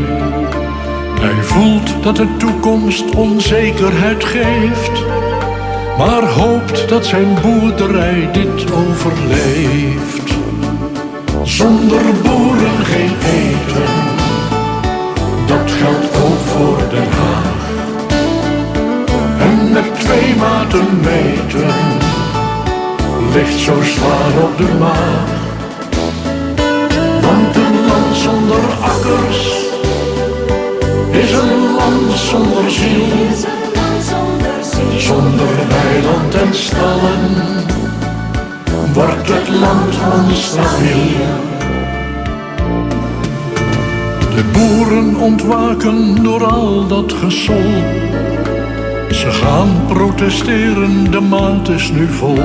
Hij 1.25 1.43
voelt 1.43 2.03
dat 2.03 2.17
de 2.17 2.37
toekomst 2.37 3.15
onzekerheid 3.15 4.25
geeft. 4.25 5.03
Maar 5.99 6.23
hoopt 6.23 6.89
dat 6.89 7.07
zijn 7.07 7.39
boerderij 7.43 8.29
dit 8.33 8.73
overleeft. 8.73 10.33
Zonder 11.43 12.03
boeren 12.23 12.85
geen 12.85 13.17
eten, 13.43 13.93
dat 15.47 15.71
geldt 15.71 16.17
ook 16.25 16.41
voor 16.45 16.79
Den 16.91 17.11
Haag. 17.19 17.69
En 19.39 19.73
met 19.73 20.01
twee 20.01 20.35
maten 20.37 21.01
meten, 21.01 21.75
ligt 23.35 23.59
zo 23.59 23.83
zwaar 23.83 24.43
op 24.43 24.59
de 24.59 24.75
maag. 24.79 25.29
Want 27.21 27.57
een 27.57 27.87
land 27.87 28.17
zonder 28.17 28.65
akkers 28.81 29.64
een 31.35 31.75
land 31.75 32.19
zonder 32.19 32.71
ziel. 32.71 33.07
Zonder 34.99 35.57
weiland 35.69 36.35
en 36.35 36.55
stallen 36.55 37.73
wordt 38.95 39.29
het 39.29 39.49
land 39.49 39.95
onstabiel. 40.15 41.53
De 44.35 44.45
boeren 44.53 45.17
ontwaken 45.17 46.23
door 46.23 46.45
al 46.45 46.87
dat 46.87 47.13
gesol. 47.13 47.73
Ze 49.11 49.31
gaan 49.31 49.69
protesteren, 49.89 51.11
de 51.11 51.21
maand 51.21 51.69
is 51.69 51.91
nu 51.91 52.09
vol. 52.09 52.39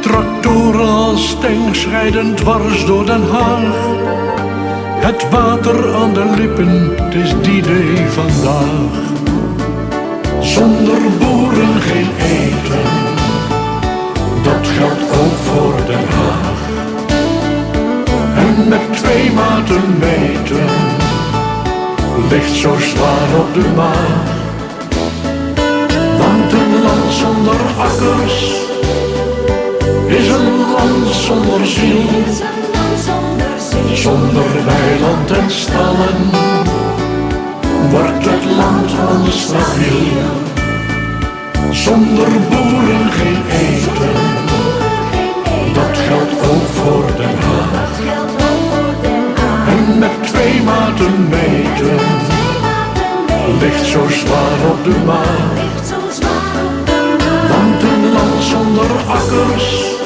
Tractoren 0.00 0.88
als 0.88 1.36
tanks 1.40 1.86
rijden 1.86 2.34
dwars 2.34 2.86
door 2.86 3.06
Den 3.06 3.30
Haag. 3.30 3.97
Het 5.08 5.28
water 5.30 5.94
aan 5.94 6.14
de 6.14 6.24
lippen, 6.36 6.96
is 7.10 7.34
die 7.42 7.62
day 7.62 8.08
vandaag. 8.08 8.92
Zonder 10.40 10.98
boeren 11.18 11.80
geen 11.80 12.10
eten, 12.18 12.86
dat 14.42 14.66
geldt 14.76 15.02
ook 15.20 15.36
voor 15.48 15.74
Den 15.86 16.06
Haag. 16.16 16.60
En 18.36 18.68
met 18.68 18.92
twee 18.92 19.32
maten 19.32 19.98
meten, 19.98 20.66
ligt 22.30 22.54
zo 22.54 22.76
zwaar 22.78 23.28
op 23.38 23.54
de 23.54 23.68
maag. 23.76 24.28
Want 26.18 26.52
een 26.52 26.82
land 26.82 27.12
zonder 27.12 27.60
akkers, 27.78 28.52
is 30.06 30.28
een 30.28 30.58
land 30.76 31.14
zonder 31.14 31.66
ziel. 31.66 32.57
Zonder 33.92 34.64
weiland 34.64 35.30
en 35.30 35.50
stallen 35.50 36.30
wordt 37.90 38.24
het 38.24 38.44
land 38.56 38.90
onstabiel. 39.10 40.46
Zonder 41.70 42.28
boeren 42.48 43.12
geen 43.12 43.42
eten, 43.50 44.14
dat 45.74 45.96
geldt 46.06 46.50
ook 46.50 46.66
voor 46.68 47.04
Den 47.16 47.38
Haag. 47.38 48.00
En 49.68 49.98
met 49.98 50.22
twee 50.22 50.62
maten 50.62 51.28
meten, 51.28 51.98
ligt 53.60 53.86
zo 53.86 54.08
zwaar 54.08 54.70
op 54.70 54.84
de 54.84 54.96
maag. 55.06 55.66
Want 57.48 57.82
een 57.82 58.12
land 58.12 58.42
zonder 58.42 58.90
akkers, 59.08 59.97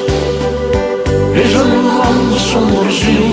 is 1.43 1.53
een 1.53 1.83
land 1.83 2.39
zonder 2.39 2.91
ziel. 2.91 3.31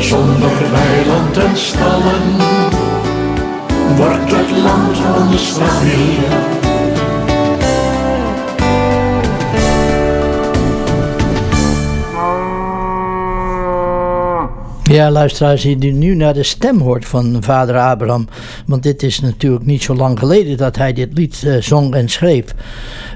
Zonder 0.00 0.70
weiland 0.72 1.36
en 1.36 1.56
stallen 1.56 2.36
wordt 3.96 4.30
het 4.30 4.50
land 4.50 4.98
onstabiel. 5.16 6.63
Ja, 14.94 15.10
luisteraars, 15.10 15.62
die 15.62 15.92
nu 15.92 16.14
naar 16.14 16.34
de 16.34 16.42
stem 16.42 16.80
hoort 16.80 17.04
van 17.04 17.36
vader 17.40 17.78
Abraham. 17.78 18.28
Want 18.66 18.82
dit 18.82 19.02
is 19.02 19.20
natuurlijk 19.20 19.64
niet 19.64 19.82
zo 19.82 19.94
lang 19.94 20.18
geleden 20.18 20.56
dat 20.56 20.76
hij 20.76 20.92
dit 20.92 21.18
lied 21.18 21.42
uh, 21.44 21.56
zong 21.60 21.94
en 21.94 22.08
schreef. 22.08 22.44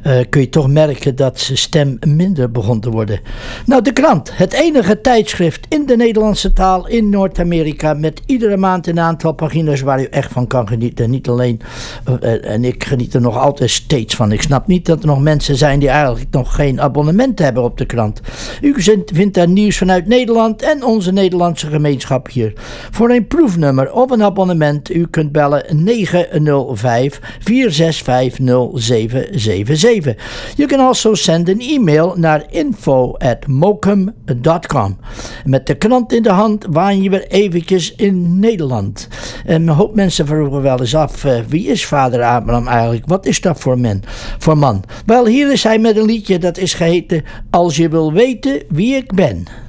Uh, 0.07 0.19
kun 0.29 0.41
je 0.41 0.49
toch 0.49 0.69
merken 0.69 1.17
dat 1.17 1.41
zijn 1.41 1.59
stem 1.59 1.99
minder 2.07 2.51
begon 2.51 2.81
te 2.81 2.91
worden. 2.91 3.21
Nou, 3.67 3.83
de 3.83 3.93
krant. 3.93 4.37
Het 4.37 4.53
enige 4.53 5.01
tijdschrift 5.01 5.67
in 5.69 5.87
de 5.87 5.97
Nederlandse 5.97 6.53
taal 6.53 6.89
in 6.89 7.09
Noord-Amerika. 7.09 7.95
Met 7.95 8.23
iedere 8.27 8.57
maand 8.57 8.87
een 8.87 9.01
aantal 9.01 9.33
pagina's 9.33 9.81
waar 9.81 10.01
u 10.01 10.05
echt 10.05 10.33
van 10.33 10.47
kan 10.47 10.69
genieten. 10.69 11.11
Niet 11.11 11.29
alleen, 11.29 11.61
uh, 12.23 12.51
en 12.51 12.65
ik 12.65 12.85
geniet 12.85 13.15
er 13.15 13.21
nog 13.21 13.39
altijd 13.39 13.71
steeds 13.71 14.15
van. 14.15 14.33
Ik 14.33 14.43
snap 14.43 14.67
niet 14.67 14.87
dat 14.87 15.01
er 15.01 15.07
nog 15.07 15.21
mensen 15.21 15.57
zijn 15.57 15.79
die 15.79 15.89
eigenlijk 15.89 16.31
nog 16.31 16.55
geen 16.55 16.81
abonnement 16.81 17.39
hebben 17.39 17.63
op 17.63 17.79
de 17.79 17.87
krant. 17.87 18.21
U 18.61 18.75
vindt 19.13 19.35
daar 19.35 19.49
nieuws 19.49 19.77
vanuit 19.79 20.07
Nederland 20.07 20.63
en 20.63 20.85
onze 20.85 21.13
Nederlandse 21.13 21.68
gemeenschap 21.69 22.31
hier. 22.31 22.53
Voor 22.91 23.11
een 23.11 23.27
proefnummer 23.27 23.93
of 23.93 24.11
een 24.11 24.23
abonnement, 24.23 24.95
u 24.95 25.07
kunt 25.07 25.33
bellen 25.33 25.85
905 25.85 27.21
465 27.39 28.39
0777. 28.75 30.17
You 30.57 30.69
can 30.69 30.81
also 30.81 31.15
send 31.15 31.49
an 31.49 31.59
email 31.59 32.15
naar 32.17 32.45
info 32.51 33.13
at 33.13 33.47
mokum.com. 33.47 34.99
Met 35.45 35.67
de 35.67 35.75
krant 35.75 36.13
in 36.13 36.23
de 36.23 36.31
hand 36.31 36.67
waan 36.71 37.03
je 37.03 37.11
weer 37.11 37.27
eventjes 37.27 37.95
in 37.95 38.39
Nederland. 38.39 39.09
En 39.47 39.63
een 39.63 39.75
hoop 39.75 39.95
mensen 39.95 40.27
vroegen 40.27 40.63
wel 40.63 40.81
eens 40.81 40.95
af, 40.95 41.25
uh, 41.25 41.39
wie 41.49 41.67
is 41.67 41.87
vader 41.87 42.23
Abraham 42.23 42.67
eigenlijk? 42.67 43.07
Wat 43.07 43.27
is 43.27 43.41
dat 43.41 43.61
voor, 43.61 43.79
men, 43.79 44.03
voor 44.39 44.59
man? 44.59 44.85
Wel, 45.07 45.27
hier 45.27 45.53
is 45.53 45.63
hij 45.63 45.79
met 45.79 45.97
een 45.97 46.05
liedje 46.05 46.39
dat 46.39 46.59
is 46.59 46.75
geheten 46.75 47.25
Als 47.51 47.77
je 47.77 47.89
wil 47.89 48.13
weten 48.13 48.63
wie 48.69 48.97
ik 48.97 49.15
ben. 49.15 49.68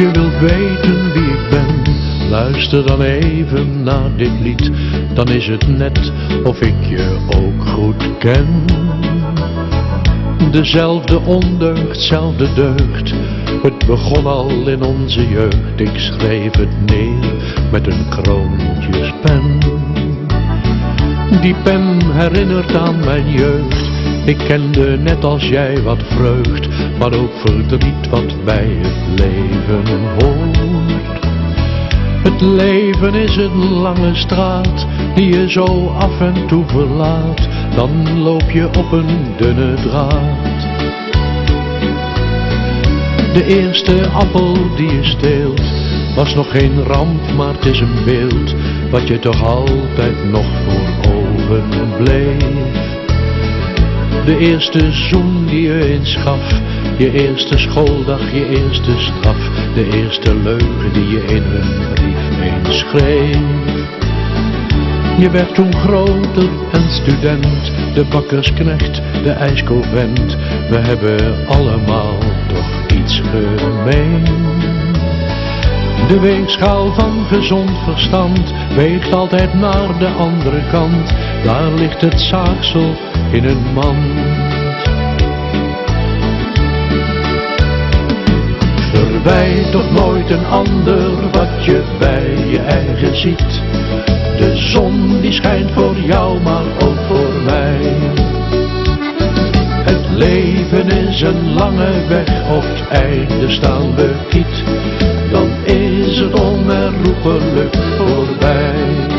je 0.00 0.10
wilt 0.10 0.38
weten 0.38 1.12
wie 1.12 1.22
ik 1.22 1.48
ben, 1.50 1.94
luister 2.30 2.86
dan 2.86 3.02
even 3.02 3.82
naar 3.82 4.16
dit 4.16 4.40
lied. 4.40 4.70
Dan 5.14 5.28
is 5.28 5.46
het 5.46 5.68
net 5.68 6.12
of 6.44 6.60
ik 6.60 6.84
je 6.88 7.18
ook 7.36 7.68
goed 7.68 8.18
ken. 8.18 8.64
Dezelfde 10.50 11.20
ondeugd, 11.20 12.00
zelfde 12.00 12.54
deugd. 12.54 13.14
Het 13.62 13.86
begon 13.86 14.26
al 14.26 14.68
in 14.68 14.82
onze 14.82 15.28
jeugd. 15.28 15.80
Ik 15.80 15.98
schreef 15.98 16.56
het 16.56 16.90
neer 16.90 17.32
met 17.70 17.86
een 17.86 18.08
kroontjespen. 18.08 19.58
Die 21.40 21.54
pen 21.62 21.98
herinnert 22.12 22.76
aan 22.76 22.98
mijn 23.04 23.30
jeugd 23.30 23.89
ik 24.30 24.38
kende 24.38 24.98
net 24.98 25.24
als 25.24 25.48
jij 25.48 25.82
wat 25.82 26.02
vreugd, 26.02 26.68
maar 26.98 27.14
ook 27.14 27.32
verdriet 27.44 28.08
wat 28.10 28.44
bij 28.44 28.78
het 28.80 29.20
leven 29.20 30.00
hoort. 30.18 30.58
Het 32.22 32.40
leven 32.40 33.14
is 33.14 33.36
een 33.36 33.72
lange 33.72 34.14
straat 34.14 34.86
die 35.14 35.34
je 35.34 35.50
zo 35.50 35.86
af 35.86 36.20
en 36.20 36.46
toe 36.46 36.64
verlaat, 36.66 37.48
dan 37.74 38.22
loop 38.22 38.50
je 38.50 38.66
op 38.66 38.92
een 38.92 39.34
dunne 39.36 39.74
draad. 39.74 40.60
De 43.32 43.44
eerste 43.46 44.08
appel 44.08 44.56
die 44.76 44.92
je 44.92 45.04
steelt, 45.04 45.62
was 46.14 46.34
nog 46.34 46.50
geen 46.50 46.82
ramp, 46.82 47.32
maar 47.36 47.52
het 47.52 47.66
is 47.66 47.80
een 47.80 48.04
beeld, 48.04 48.54
wat 48.90 49.08
je 49.08 49.18
toch 49.18 49.44
altijd 49.44 50.30
nog 50.30 50.46
voor 50.66 51.12
ogen 51.12 51.88
bleef. 51.98 52.89
De 54.24 54.38
eerste 54.38 54.92
zoen 54.92 55.46
die 55.46 55.62
je 55.62 55.92
inschaf, 55.92 56.60
je 56.96 57.12
eerste 57.12 57.58
schooldag, 57.58 58.32
je 58.32 58.48
eerste 58.48 58.92
straf, 58.96 59.50
de 59.74 59.88
eerste 59.92 60.34
leugen 60.34 60.92
die 60.92 61.08
je 61.08 61.24
in 61.24 61.42
een 61.42 61.94
brief 61.94 62.40
eens 62.42 62.78
schreef. 62.78 63.38
Je 65.18 65.30
werd 65.30 65.54
toen 65.54 65.74
groter 65.74 66.48
en 66.72 66.90
student, 66.90 67.72
de 67.94 68.04
bakkersknecht, 68.04 69.02
de 69.22 69.30
ijskovent, 69.30 70.36
we 70.68 70.76
hebben 70.76 71.46
allemaal 71.46 72.18
toch 72.48 72.98
iets 72.98 73.20
gemeen. 73.30 74.24
De 76.08 76.20
weegschaal 76.20 76.92
van 76.92 77.24
gezond 77.28 77.78
verstand 77.84 78.52
weegt 78.74 79.12
altijd 79.12 79.54
naar 79.54 79.98
de 79.98 80.08
andere 80.08 80.62
kant. 80.70 81.14
Daar 81.44 81.72
ligt 81.72 82.00
het 82.00 82.20
zaagsel 82.20 82.94
in 83.30 83.44
een 83.44 83.72
mand. 83.74 83.96
Verwijt 88.92 89.70
toch 89.70 89.90
nooit 89.90 90.30
een 90.30 90.46
ander 90.46 91.30
wat 91.32 91.64
je 91.64 91.82
bij 91.98 92.36
je 92.48 92.58
eigen 92.58 93.16
ziet. 93.16 93.62
De 94.38 94.52
zon 94.54 95.20
die 95.20 95.32
schijnt 95.32 95.70
voor 95.70 95.96
jou, 95.96 96.40
maar 96.40 96.64
ook 96.82 96.98
voor 97.08 97.32
mij. 97.44 97.78
Het 99.84 100.08
leven 100.10 100.88
is 100.88 101.20
een 101.20 101.52
lange 101.52 102.06
weg, 102.08 102.50
op 102.50 102.62
het 102.62 102.88
einde 102.88 103.50
staan 103.50 103.94
we 103.94 104.14
kiet. 104.28 104.64
Dan 105.32 105.48
is 105.64 106.18
het 106.18 106.40
onherroepelijk 106.40 107.76
voorbij. 107.96 109.09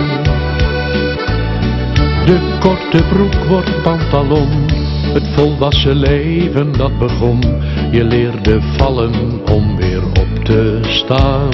De 2.31 2.57
korte 2.59 3.03
broek 3.03 3.35
wordt 3.47 3.81
pantalon, 3.81 4.49
het 5.13 5.27
volwassen 5.35 5.95
leven 5.95 6.71
dat 6.71 6.99
begon. 6.99 7.39
Je 7.91 8.03
leerde 8.03 8.61
vallen 8.77 9.11
om 9.51 9.75
weer 9.75 10.03
op 10.03 10.43
te 10.43 10.79
staan. 10.81 11.49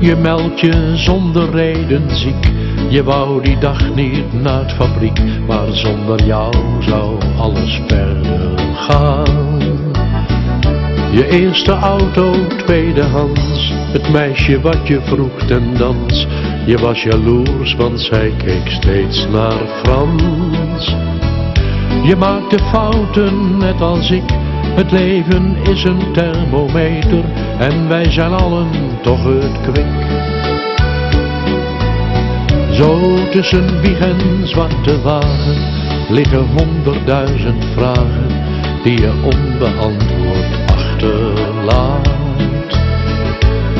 Je 0.00 0.16
meldt 0.16 0.60
je 0.60 0.92
zonder 0.96 1.50
reden 1.50 2.16
ziek, 2.16 2.50
je 2.88 3.02
wou 3.04 3.42
die 3.42 3.58
dag 3.58 3.94
niet 3.94 4.42
naar 4.42 4.60
het 4.60 4.72
fabriek, 4.72 5.20
maar 5.46 5.72
zonder 5.72 6.24
jou 6.24 6.54
zou 6.80 7.18
alles 7.36 7.80
verder 7.86 8.58
gaan. 8.74 9.60
Je 11.10 11.28
eerste 11.28 11.72
auto, 11.72 12.34
tweedehands, 12.64 13.72
het 13.92 14.12
meisje 14.12 14.60
wat 14.60 14.86
je 14.86 15.00
vroeg 15.02 15.38
ten 15.46 15.76
dans. 15.78 16.26
Je 16.64 16.78
was 16.78 17.02
jaloers, 17.02 17.74
want 17.74 18.00
zij 18.00 18.32
keek 18.36 18.68
steeds 18.68 19.26
naar 19.28 19.66
Frans. 19.82 20.94
Je 22.04 22.16
maakte 22.18 22.58
fouten, 22.58 23.56
net 23.58 23.80
als 23.80 24.10
ik, 24.10 24.22
het 24.74 24.90
leven 24.90 25.56
is 25.62 25.84
een 25.84 26.12
thermometer 26.12 27.24
en 27.58 27.88
wij 27.88 28.10
zijn 28.10 28.32
allen 28.32 28.68
toch 29.02 29.24
het 29.24 29.60
kwik. 29.62 30.10
Zo 32.72 33.14
tussen 33.30 33.80
wieg 33.80 33.98
en 34.00 34.46
zwarte 34.46 35.02
wagen 35.02 35.82
liggen 36.08 36.46
honderdduizend 36.46 37.64
vragen 37.64 38.26
die 38.82 39.00
je 39.00 39.12
onbeantwoord 39.24 40.70
achterlaat. 40.70 42.11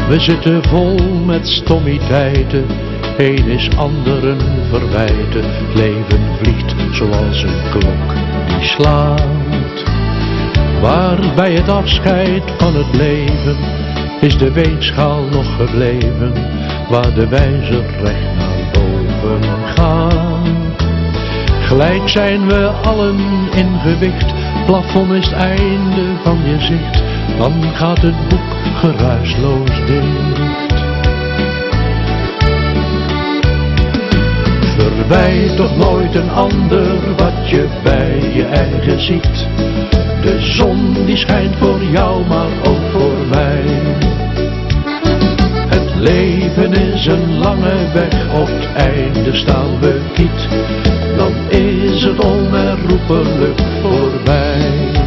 We 0.08 0.20
zitten 0.20 0.64
vol 0.64 0.98
met 1.26 1.48
stommiteiten, 1.48 2.66
een 3.18 3.48
is 3.48 3.76
anderen 3.76 4.38
verwijten. 4.70 5.44
Het 5.44 5.74
leven 5.74 6.36
vliegt 6.42 6.74
zoals 6.92 7.42
een 7.42 7.70
klok 7.70 8.14
die 8.46 8.68
slaat. 8.68 9.84
Waar 10.80 11.34
bij 11.34 11.52
het 11.52 11.68
afscheid 11.68 12.42
van 12.58 12.74
het 12.74 12.96
leven 12.96 13.56
is 14.20 14.36
de 14.38 14.52
weegschaal 14.52 15.24
nog 15.30 15.56
gebleven, 15.56 16.32
waar 16.88 17.14
de 17.14 17.28
wijzer 17.28 17.84
recht 18.02 18.36
naar 18.38 18.70
boven 18.72 19.42
gaat. 19.74 20.42
Gelijk 21.60 22.08
zijn 22.08 22.46
we 22.46 22.66
allen 22.66 23.18
in 23.54 23.78
gewicht, 23.82 24.32
plafond 24.66 25.12
is 25.12 25.24
het 25.24 25.34
einde 25.34 26.02
van 26.22 26.38
je 26.44 26.60
zicht, 26.60 27.02
dan 27.38 27.52
gaat 27.74 28.02
het 28.02 28.28
boek 28.28 28.56
geruisloos 28.74 29.70
dicht. 29.86 30.82
Verwijt 34.76 35.56
toch 35.56 35.76
nooit 35.76 36.14
een 36.14 36.30
ander 36.30 37.14
wat 37.16 37.48
je 37.48 37.68
bij 37.82 38.30
je 38.34 38.44
eigen 38.44 39.00
ziet. 39.00 39.46
De 40.22 40.36
zon 40.40 41.04
die 41.06 41.16
schijnt 41.16 41.56
voor 41.56 41.82
jou, 41.82 42.26
maar 42.26 42.50
ook 42.64 42.90
voor 42.92 43.26
mij. 43.30 43.62
Het 45.68 45.94
leven 45.94 46.72
is 46.72 47.06
een 47.06 47.38
lange 47.38 47.90
weg, 47.92 48.40
op 48.40 48.46
het 48.46 48.72
einde 48.74 49.36
staan 49.36 49.78
we 49.80 50.00
kiet. 50.12 50.48
Dan 51.16 51.32
is 51.48 52.02
het 52.02 52.24
onherroepelijk 52.24 53.60
voorbij. 53.82 55.01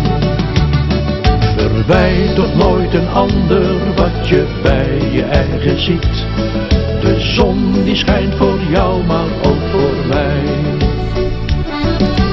Verwijt 1.86 2.36
toch 2.36 2.56
nooit 2.56 2.94
een 2.94 3.08
ander 3.08 3.96
wat 3.96 4.28
je 4.28 4.60
bij 4.64 5.12
je 5.12 5.24
eigen 5.24 5.80
ziet. 5.80 6.26
De 7.02 7.16
zon 7.20 7.84
die 7.84 7.96
schijnt 7.96 8.36
voor 8.36 8.60
jou, 8.70 9.04
maar 9.04 9.28
ook 9.44 9.62
voor 9.72 10.08
mij. 10.08 10.44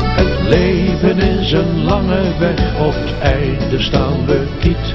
Het 0.05 0.48
leven 0.48 1.18
is 1.18 1.53
een 1.53 1.84
lange 1.84 2.38
weg, 2.38 2.80
op 2.80 2.94
het 2.94 3.18
einde 3.18 3.82
staan 3.82 4.26
we 4.26 4.46
kiet. 4.61 4.94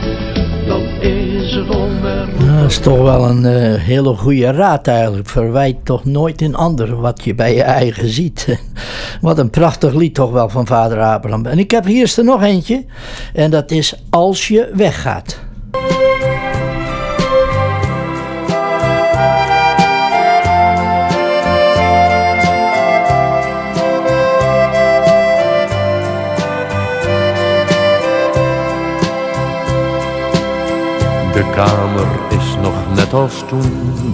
Onherroepelijk. 1.08 2.39
Dat 2.39 2.70
is 2.70 2.80
toch 2.80 3.01
wel 3.01 3.30
een 3.30 3.45
eh, 3.45 3.82
hele 3.82 4.16
goede 4.16 4.51
raad 4.51 4.88
eigenlijk. 4.88 5.30
Verwijt 5.30 5.86
toch 5.86 6.05
nooit 6.05 6.41
een 6.41 6.55
ander 6.55 7.01
wat 7.01 7.24
je 7.24 7.36
bij 7.36 7.55
je 7.55 7.64
eigen 7.64 8.10
ziet. 8.10 8.60
wat 9.22 9.38
een 9.38 9.49
prachtig 9.49 9.93
lied 9.93 10.14
toch 10.14 10.32
wel 10.32 10.49
van 10.49 10.68
vader 10.68 11.01
Abraham. 11.01 11.45
En 11.45 11.60
ik 11.60 11.72
heb 11.72 11.86
hier 11.86 12.14
er 12.18 12.24
nog 12.24 12.43
eentje. 12.43 12.86
En 13.34 13.51
dat 13.51 13.72
is 13.72 13.95
Als 14.10 14.47
je 14.47 14.70
weggaat. 14.74 15.47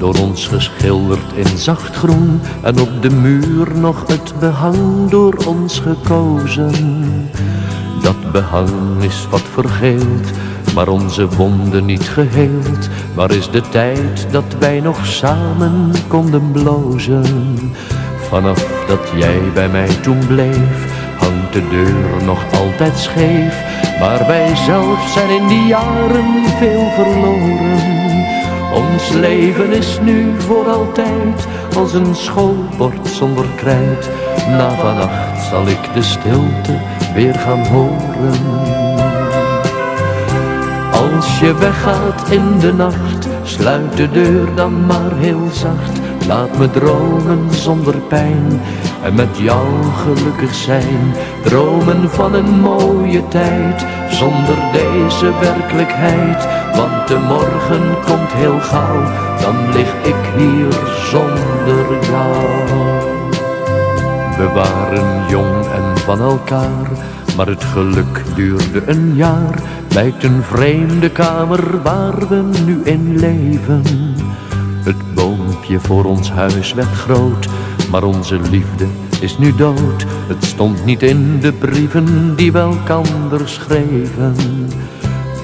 Door 0.04 0.20
ons 0.20 0.48
geschilderd 0.48 1.34
in 1.36 1.58
zacht 1.58 1.96
groen. 1.96 2.42
En 2.62 2.80
op 2.80 3.02
de 3.02 3.10
muur 3.10 3.68
nog 3.76 4.08
het 4.08 4.34
behang 4.40 5.10
door 5.10 5.36
ons 5.46 5.80
gekozen. 5.80 6.72
Dat 8.02 8.32
behang 8.32 8.70
is 9.00 9.28
wat 9.30 9.42
vergeeld, 9.54 10.32
maar 10.76 10.88
onze 10.88 11.28
wonden 11.28 11.86
niet 11.86 12.10
geheeld. 12.10 12.90
Waar 13.14 13.32
is 13.32 13.50
de 13.50 13.62
tijd 13.62 14.28
dat 14.32 14.56
wij 14.60 14.80
nog 14.80 15.06
samen 15.06 15.92
konden 16.08 16.52
blozen? 16.52 17.58
Vanaf 18.30 18.86
dat 18.88 19.12
jij 19.16 19.42
bij 19.54 19.70
mij 19.70 19.90
toen 20.02 20.28
bleef, 20.28 20.96
hangt 21.18 21.54
de 21.54 21.68
deur 21.70 22.26
nog 22.26 22.44
altijd 22.54 22.98
scheef. 22.98 23.56
Maar 24.00 24.28
wij 24.28 24.56
zelf 24.56 25.12
zijn 25.14 25.30
in 25.30 25.48
die 25.48 25.66
jaren 25.68 26.46
veel 26.60 26.90
verloren. 26.96 28.43
Ons 28.74 29.10
leven 29.10 29.72
is 29.72 30.00
nu 30.02 30.34
voor 30.38 30.70
altijd 30.70 31.48
als 31.76 31.94
een 31.94 32.16
schoolbord 32.16 33.08
zonder 33.08 33.46
krijt. 33.56 34.10
Na 34.48 34.70
vannacht 34.70 35.42
zal 35.50 35.68
ik 35.68 35.94
de 35.94 36.02
stilte 36.02 36.80
weer 37.14 37.36
gaan 37.36 37.66
horen. 37.66 38.40
Als 40.92 41.40
je 41.40 41.54
weggaat 41.54 42.30
in 42.30 42.60
de 42.60 42.74
nacht, 42.74 43.28
sluit 43.44 43.98
de 43.98 44.12
deur 44.12 44.56
dan 44.56 44.86
maar 44.86 45.18
heel 45.18 45.50
zacht. 45.52 46.00
Laat 46.28 46.58
me 46.58 46.70
dromen 46.70 47.52
zonder 47.52 47.96
pijn 47.96 48.62
en 49.04 49.16
met 49.16 49.38
jou 49.38 49.68
gelukkig 50.04 50.56
zijn. 50.56 51.14
Dromen 51.44 52.10
van 52.10 52.34
een 52.34 52.60
mooie 52.60 53.28
tijd 53.28 53.86
zonder 54.10 54.58
deze 54.72 55.32
werkelijkheid. 55.40 56.63
Want 56.76 57.08
de 57.08 57.20
morgen 57.20 57.82
komt 58.06 58.32
heel 58.32 58.60
gauw, 58.60 59.04
dan 59.42 59.74
lig 59.74 59.94
ik 60.04 60.16
hier 60.38 60.74
zonder 61.12 61.86
jou. 62.12 62.94
We 64.38 64.50
waren 64.54 65.30
jong 65.30 65.66
en 65.66 65.98
van 65.98 66.22
elkaar, 66.22 66.90
maar 67.38 67.48
het 67.48 67.64
geluk 67.64 68.22
duurde 68.36 68.84
een 68.86 69.16
jaar. 69.16 69.62
Lijkt 69.90 70.24
een 70.24 70.44
vreemde 70.44 71.10
kamer 71.10 71.82
waar 71.82 72.28
we 72.28 72.44
nu 72.66 72.82
in 72.84 73.20
leven. 73.20 73.84
Het 74.84 75.14
boompje 75.14 75.80
voor 75.80 76.06
ons 76.06 76.32
huis 76.32 76.74
werd 76.74 76.94
groot, 76.94 77.48
maar 77.92 78.04
onze 78.04 78.40
liefde 78.40 78.88
is 79.22 79.38
nu 79.38 79.56
dood. 79.56 80.06
Het 80.28 80.44
stond 80.44 80.86
niet 80.86 81.04
in 81.04 81.40
de 81.40 81.52
brieven 81.52 82.36
die 82.36 82.52
we 82.52 82.60
elkander 82.60 83.50
schreven. 83.50 84.36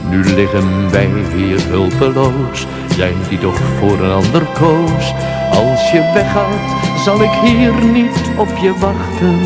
Nu 0.09 0.23
liggen 0.23 0.91
wij 0.91 1.09
hier 1.35 1.61
hulpeloos, 1.67 2.67
jij 2.95 3.13
die 3.29 3.37
toch 3.37 3.59
voor 3.79 3.99
een 3.99 4.11
ander 4.11 4.45
koos. 4.59 5.13
Als 5.51 5.91
je 5.91 6.11
weggaat, 6.13 7.01
zal 7.03 7.23
ik 7.23 7.31
hier 7.43 7.85
niet 7.85 8.31
op 8.37 8.57
je 8.61 8.73
wachten. 8.79 9.39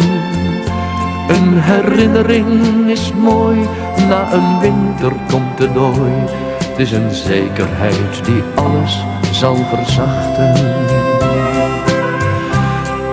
Een 1.27 1.61
herinnering 1.61 2.89
is 2.89 3.13
mooi, 3.13 3.59
na 4.07 4.33
een 4.33 4.59
winter 4.59 5.13
komt 5.29 5.57
de 5.57 5.71
dooi. 5.73 6.11
Het 6.57 6.79
is 6.79 6.91
een 6.91 7.11
zekerheid 7.11 8.25
die 8.25 8.43
alles 8.55 9.05
zal 9.31 9.55
verzachten. 9.55 10.53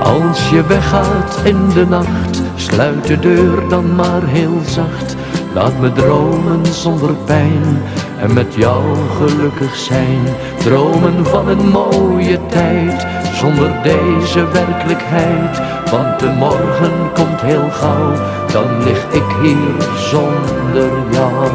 Als 0.02 0.50
je 0.50 0.66
weggaat 0.66 1.40
in 1.44 1.68
de 1.68 1.86
nacht, 1.86 2.42
sluit 2.54 3.06
de 3.06 3.18
deur 3.18 3.68
dan 3.68 3.94
maar 3.94 4.22
heel 4.24 4.60
zacht. 4.64 5.16
Laat 5.54 5.78
me 5.80 5.92
dromen 5.92 6.66
zonder 6.66 7.14
pijn 7.14 7.82
en 8.20 8.34
met 8.34 8.54
jou 8.54 8.82
gelukkig 9.16 9.76
zijn. 9.76 10.20
Dromen 10.58 11.26
van 11.26 11.48
een 11.48 11.68
mooie 11.68 12.38
tijd 12.46 13.06
zonder 13.34 13.82
deze 13.82 14.48
werkelijkheid. 14.48 15.60
Want 15.90 16.20
de 16.20 16.28
morgen 16.38 17.12
komt 17.14 17.40
heel 17.40 17.70
gauw, 17.70 18.12
dan 18.52 18.82
lig 18.82 19.04
ik 19.12 19.24
hier 19.42 19.88
zonder 19.96 20.90
jou. 21.10 21.48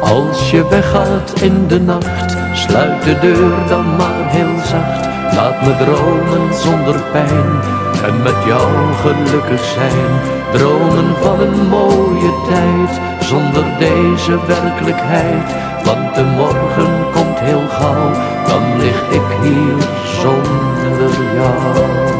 Als 0.00 0.50
je 0.50 0.68
weggaat 0.68 1.40
in 1.40 1.66
de 1.66 1.80
nacht, 1.80 2.36
sluit 2.52 3.02
de 3.02 3.18
deur 3.20 3.68
dan 3.68 3.96
maar 3.96 4.30
heel 4.30 4.58
zacht. 4.64 5.06
Laat 5.34 5.66
me 5.66 5.76
dromen 5.76 6.54
zonder 6.54 7.02
pijn 7.12 7.87
en 8.02 8.22
met 8.22 8.44
jou 8.46 8.92
gelukkig 8.94 9.64
zijn. 9.64 10.10
Dromen 10.52 11.16
van 11.22 11.40
een 11.40 11.68
mooie 11.68 12.32
tijd 12.48 13.00
zonder 13.20 13.64
deze 13.78 14.38
werkelijkheid. 14.46 15.54
Want 15.84 16.14
de 16.14 16.24
morgen 16.24 17.12
komt 17.12 17.38
heel 17.38 17.68
gauw, 17.68 18.12
dan 18.46 18.78
lig 18.78 19.10
ik 19.10 19.22
hier 19.42 19.76
zonder 20.20 21.10
jou. 21.34 22.16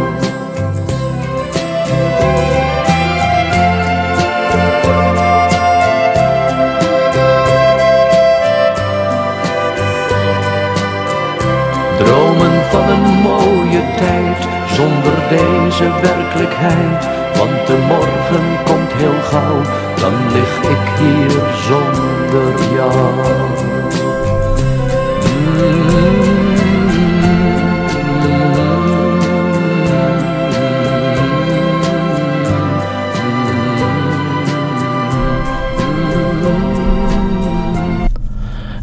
Dromen 11.98 12.62
van 12.70 12.88
een 12.88 13.12
mooie 13.22 13.82
tijd 13.96 14.48
zonder 14.78 15.17
deze 15.28 15.90
werkelijkheid. 16.02 17.08
Want 17.36 17.66
de 17.66 17.76
morgen 17.88 18.64
komt 18.64 18.92
heel 18.92 19.20
gauw, 19.22 19.62
dan 20.00 20.32
lig 20.32 20.58
ik 20.58 20.98
hier 20.98 21.30
zonder 21.68 22.72
jou. 22.74 23.08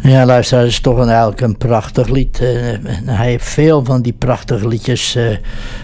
Ja, 0.06 0.24
luister, 0.26 0.66
is 0.66 0.80
toch 0.80 1.06
eigenlijk 1.06 1.40
een 1.40 1.56
prachtig 1.56 2.08
lied. 2.08 2.40
Eh, 2.40 2.72
en 2.72 3.08
hij 3.08 3.26
heeft 3.26 3.48
veel 3.48 3.84
van 3.84 4.02
die 4.02 4.12
prachtige 4.12 4.68
liedjes 4.68 5.14
eh, 5.14 5.24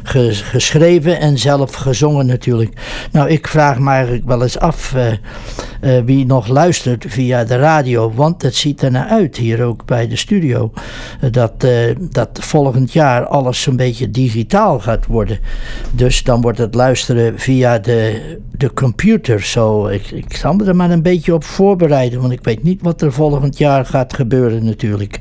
ge- 0.03 0.35
geschreven 0.35 1.21
en 1.21 1.39
zelf 1.39 1.75
gezongen 1.75 2.27
natuurlijk. 2.27 2.73
Nou, 3.13 3.29
ik 3.31 3.49
vraag 3.49 3.79
me 3.79 3.91
eigenlijk 3.91 4.27
wel 4.27 4.43
eens 4.43 4.59
af 4.59 4.95
eh, 4.95 5.07
eh, 5.83 6.01
wie 6.05 6.27
nog 6.27 6.49
luistert 6.49 7.05
via 7.09 7.45
de 7.45 7.57
radio. 7.57 8.13
Want 8.15 8.43
het 8.43 8.55
ziet 8.55 8.83
er 8.83 8.91
naar 8.91 9.07
uit 9.07 9.37
hier 9.37 9.63
ook 9.63 9.85
bij 9.85 10.09
de 10.09 10.17
studio. 10.17 10.73
eh, 11.21 11.31
dat, 11.31 11.53
eh, 11.65 11.71
dat 12.01 12.29
volgend 12.33 12.93
jaar 12.93 13.27
alles 13.27 13.67
een 13.67 13.77
beetje 13.77 14.11
digitaal 14.11 14.81
gaat 14.81 15.07
worden. 15.07 15.39
Dus 15.91 16.23
dan 16.23 16.41
wordt 16.41 16.59
het 16.59 16.75
luisteren 16.75 17.39
via 17.39 17.79
de, 17.79 18.21
de 18.51 18.73
computer. 18.73 19.43
Zo, 19.43 19.87
ik, 19.87 20.11
ik 20.11 20.37
zal 20.37 20.55
me 20.55 20.65
er 20.65 20.77
maar 20.77 20.91
een 20.91 21.03
beetje 21.03 21.35
op 21.35 21.45
voorbereiden. 21.45 22.21
Want 22.21 22.33
ik 22.33 22.45
weet 22.45 22.63
niet 22.63 22.83
wat 22.83 23.03
er 23.03 23.13
volgend 23.13 23.59
jaar 23.59 23.87
gaat 23.87 24.15
gebeuren 24.15 24.65
natuurlijk. 24.65 25.19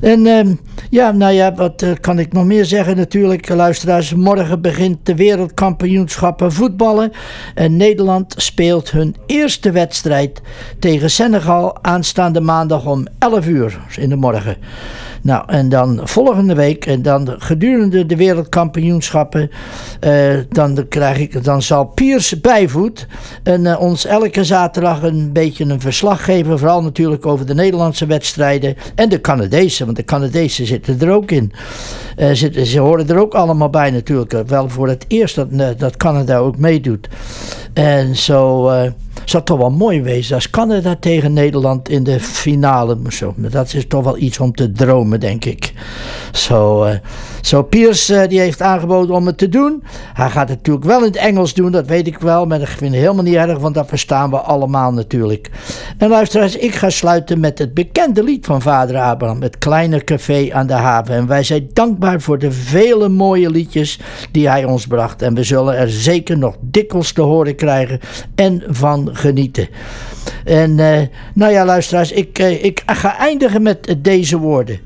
En 0.00 0.26
ehm, 0.26 0.54
ja, 0.90 1.10
nou 1.10 1.32
ja, 1.32 1.54
wat 1.54 1.82
eh, 1.82 1.90
kan 2.00 2.18
ik 2.18 2.32
nog 2.32 2.44
meer 2.44 2.64
zeggen 2.64 2.96
natuurlijk, 2.96 3.48
eh, 3.48 3.56
luisteraars. 3.56 4.14
Morgen 4.14 4.60
begint 4.60 5.06
de 5.06 5.14
wereldkampioenschappen 5.14 6.52
voetballen. 6.52 7.12
En 7.54 7.76
Nederland 7.76 8.34
speelt 8.36 8.90
hun 8.90 9.16
eerste 9.26 9.70
wedstrijd 9.70 10.40
tegen 10.78 11.10
Senegal 11.10 11.78
aanstaande 11.82 12.40
maandag 12.40 12.86
om 12.86 13.06
11 13.18 13.46
uur 13.46 13.78
in 13.96 14.08
de 14.08 14.16
morgen. 14.16 14.56
Nou, 15.24 15.42
en 15.46 15.68
dan 15.68 16.00
volgende 16.02 16.54
week, 16.54 16.86
en 16.86 17.02
dan 17.02 17.34
gedurende 17.38 18.06
de 18.06 18.16
wereldkampioenschappen, 18.16 19.50
eh, 20.00 20.34
dan, 20.48 20.88
krijg 20.88 21.18
ik, 21.18 21.44
dan 21.44 21.62
zal 21.62 21.84
Piers 21.84 22.40
Bijvoet 22.40 23.06
en, 23.42 23.66
eh, 23.66 23.80
ons 23.80 24.06
elke 24.06 24.44
zaterdag 24.44 25.02
een 25.02 25.32
beetje 25.32 25.64
een 25.64 25.80
verslag 25.80 26.24
geven. 26.24 26.58
Vooral 26.58 26.82
natuurlijk 26.82 27.26
over 27.26 27.46
de 27.46 27.54
Nederlandse 27.54 28.06
wedstrijden 28.06 28.76
en 28.94 29.08
de 29.08 29.20
Canadese, 29.20 29.84
want 29.84 29.96
de 29.96 30.04
Canadezen 30.04 30.66
zitten 30.66 31.00
er 31.00 31.10
ook 31.10 31.30
in. 31.30 31.52
Eh, 32.16 32.28
zitten, 32.32 32.66
ze 32.66 32.78
horen 32.80 33.08
er 33.08 33.18
ook 33.18 33.34
allemaal 33.34 33.70
bij 33.70 33.90
natuurlijk. 33.90 34.42
Wel 34.46 34.68
voor 34.68 34.88
het 34.88 35.04
eerst 35.08 35.34
dat, 35.34 35.78
dat 35.78 35.96
Canada 35.96 36.36
ook 36.36 36.58
meedoet. 36.58 37.08
En 37.72 38.16
zo 38.16 38.70
zou 39.24 39.42
toch 39.42 39.58
wel 39.58 39.70
mooi 39.70 40.02
wezen 40.02 40.34
als 40.34 40.50
Canada 40.50 40.96
tegen 41.00 41.32
Nederland 41.32 41.88
in 41.88 42.04
de 42.04 42.20
finale. 42.20 42.96
Maar 43.36 43.50
dat 43.50 43.74
is 43.74 43.86
toch 43.86 44.04
wel 44.04 44.18
iets 44.18 44.38
om 44.38 44.52
te 44.52 44.72
dromen, 44.72 45.20
denk 45.20 45.44
ik. 45.44 45.72
Zo, 46.32 46.82
eh, 46.82 46.96
zo 47.40 47.62
Piers 47.62 48.08
eh, 48.08 48.28
die 48.28 48.40
heeft 48.40 48.62
aangeboden 48.62 49.14
om 49.14 49.26
het 49.26 49.38
te 49.38 49.48
doen. 49.48 49.82
Hij 50.14 50.30
gaat 50.30 50.48
het 50.48 50.56
natuurlijk 50.56 50.84
wel 50.84 50.98
in 50.98 51.04
het 51.04 51.16
Engels 51.16 51.54
doen, 51.54 51.70
dat 51.70 51.86
weet 51.86 52.06
ik 52.06 52.18
wel. 52.18 52.46
Maar 52.46 52.58
dat 52.58 52.68
vind 52.68 52.94
ik 52.94 53.00
helemaal 53.00 53.24
niet 53.24 53.34
erg, 53.34 53.58
want 53.58 53.74
dat 53.74 53.88
verstaan 53.88 54.30
we 54.30 54.36
allemaal 54.36 54.92
natuurlijk. 54.92 55.50
En 55.98 56.08
luisteraars, 56.08 56.56
ik 56.56 56.74
ga 56.74 56.90
sluiten 56.90 57.40
met 57.40 57.58
het 57.58 57.74
bekende 57.74 58.22
lied 58.22 58.46
van 58.46 58.62
vader 58.62 58.96
Abraham. 58.96 59.42
Het 59.42 59.58
kleine 59.58 60.04
café 60.04 60.48
aan 60.52 60.66
de 60.66 60.72
haven. 60.72 61.14
En 61.14 61.26
wij 61.26 61.42
zijn 61.42 61.68
dankbaar 61.72 62.20
voor 62.20 62.38
de 62.38 62.52
vele 62.52 63.08
mooie 63.08 63.50
liedjes 63.50 63.98
die 64.30 64.48
hij 64.48 64.64
ons 64.64 64.86
bracht. 64.86 65.22
En 65.22 65.34
we 65.34 65.42
zullen 65.42 65.76
er 65.76 65.90
zeker 65.90 66.38
nog 66.38 66.56
dikwijls 66.60 67.12
te 67.12 67.22
horen 67.22 67.54
krijgen 67.54 68.00
en 68.34 68.62
van 68.66 69.03
genieten. 69.12 69.68
En 70.44 70.78
eh, 70.78 71.06
nou 71.34 71.52
ja, 71.52 71.64
luisteraars, 71.64 72.12
ik, 72.12 72.38
eh, 72.38 72.64
ik 72.64 72.82
ga 72.86 73.18
eindigen 73.18 73.62
met 73.62 73.96
deze 73.98 74.38
woorden. 74.38 74.80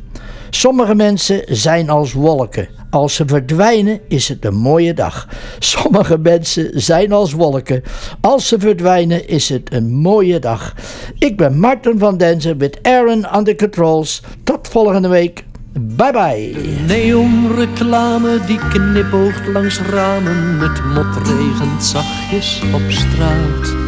Sommige 0.51 0.95
mensen 0.95 1.43
zijn 1.47 1.91
als 1.91 2.13
wolken. 2.13 2.69
Als 2.91 3.15
ze 3.15 3.25
verdwijnen 3.27 4.01
is 4.09 4.29
het 4.29 4.45
een 4.45 4.55
mooie 4.55 4.95
dag. 4.95 5.29
Sommige 5.59 6.19
mensen 6.19 6.71
zijn 6.75 7.13
als 7.13 7.33
wolken. 7.33 7.83
Als 8.21 8.49
ze 8.49 8.59
verdwijnen 8.59 9.29
is 9.29 9.49
het 9.49 9.73
een 9.73 9.91
mooie 9.95 10.39
dag. 10.39 10.75
Ik 11.19 11.37
ben 11.37 11.59
Martin 11.59 11.99
van 11.99 12.17
Denzen 12.17 12.57
met 12.57 12.79
Aaron 12.83 13.35
on 13.35 13.45
the 13.45 13.55
controls. 13.55 14.23
Tot 14.45 14.69
volgende 14.69 15.09
week. 15.09 15.45
Bye 15.73 16.13
bye. 16.13 16.55
Neonreclame 16.87 18.41
die 18.47 18.59
knipoogt 18.59 19.47
langs 19.47 19.81
ramen, 19.81 20.59
het 20.59 20.85
mot 20.85 21.17
regent 21.27 21.85
zachtjes 21.85 22.63
op 22.75 22.83
straat. 22.89 23.88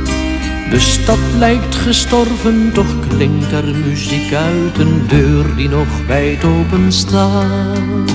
De 0.70 0.80
stad 0.80 1.18
lijkt 1.38 1.74
gestorven, 1.74 2.70
toch 2.72 3.08
klinkt 3.08 3.52
er 3.52 3.64
muziek 3.84 4.34
uit 4.34 4.78
een 4.78 5.02
deur 5.06 5.56
die 5.56 5.68
nog 5.68 6.06
wijd 6.06 6.44
open 6.44 6.92
staat. 6.92 8.12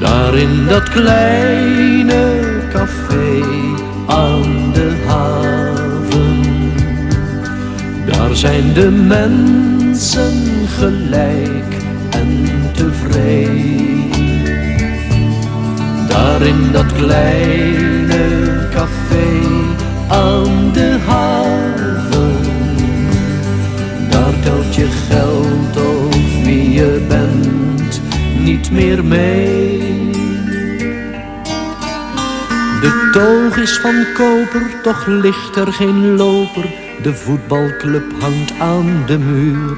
Daar 0.00 0.34
in 0.34 0.66
dat 0.68 0.88
kleine 0.88 2.40
café 2.72 3.42
aan 4.06 4.72
de 4.72 4.92
haven, 5.06 6.42
daar 8.06 8.34
zijn 8.34 8.72
de 8.72 8.90
mensen 8.90 10.32
gelijk 10.78 11.76
en 12.10 12.46
tevreden. 12.72 14.12
Daar 16.08 16.42
in 16.42 16.72
dat 16.72 16.92
kleine 16.92 17.93
aan 20.08 20.72
de 20.72 20.98
haven, 21.06 22.36
daar 24.10 24.40
telt 24.42 24.74
je 24.74 24.86
geld 24.86 25.76
of 25.76 26.42
wie 26.44 26.70
je 26.72 27.04
bent 27.08 28.00
niet 28.38 28.70
meer 28.70 29.04
mee. 29.04 29.82
De 32.80 33.10
toog 33.12 33.56
is 33.56 33.78
van 33.78 34.04
koper, 34.14 34.80
toch 34.82 35.06
ligt 35.06 35.56
er 35.56 35.72
geen 35.72 36.16
loper. 36.16 36.64
De 37.02 37.14
voetbalclub 37.14 38.12
hangt 38.20 38.52
aan 38.58 39.02
de 39.06 39.18
muur. 39.18 39.76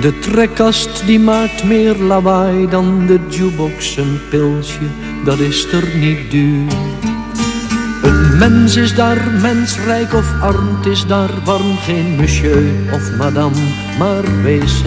De 0.00 0.18
trekkast 0.18 1.06
die 1.06 1.18
maakt 1.20 1.64
meer 1.64 1.96
lawaai 1.96 2.68
dan 2.68 3.06
de 3.06 3.20
jukebox. 3.28 3.96
Een 3.96 4.20
pilsje, 4.30 4.86
dat 5.24 5.38
is 5.38 5.72
er 5.72 5.96
niet 5.96 6.30
duur. 6.30 6.72
Mens 8.38 8.76
is 8.76 8.94
daar 8.94 9.30
mensrijk 9.40 10.14
of 10.14 10.40
arm, 10.40 10.78
is 10.90 11.06
daar 11.06 11.30
warm. 11.44 11.76
Geen 11.78 12.16
monsieur 12.16 12.62
of 12.92 13.16
madame, 13.18 13.56
maar 13.98 14.22
wc. 14.42 14.84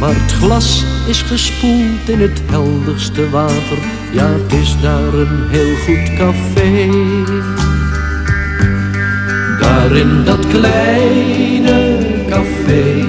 Maar 0.00 0.14
het 0.14 0.32
glas 0.32 0.84
is 1.06 1.22
gespoeld 1.22 2.08
in 2.08 2.20
het 2.20 2.42
helderste 2.46 3.30
water. 3.30 3.78
Ja, 4.12 4.26
het 4.26 4.52
is 4.52 4.76
daar 4.80 5.14
een 5.14 5.48
heel 5.48 5.76
goed 5.76 6.16
café. 6.16 6.90
Daar 9.60 9.96
in 9.96 10.24
dat 10.24 10.46
kleine 10.46 11.98
café 12.28 13.04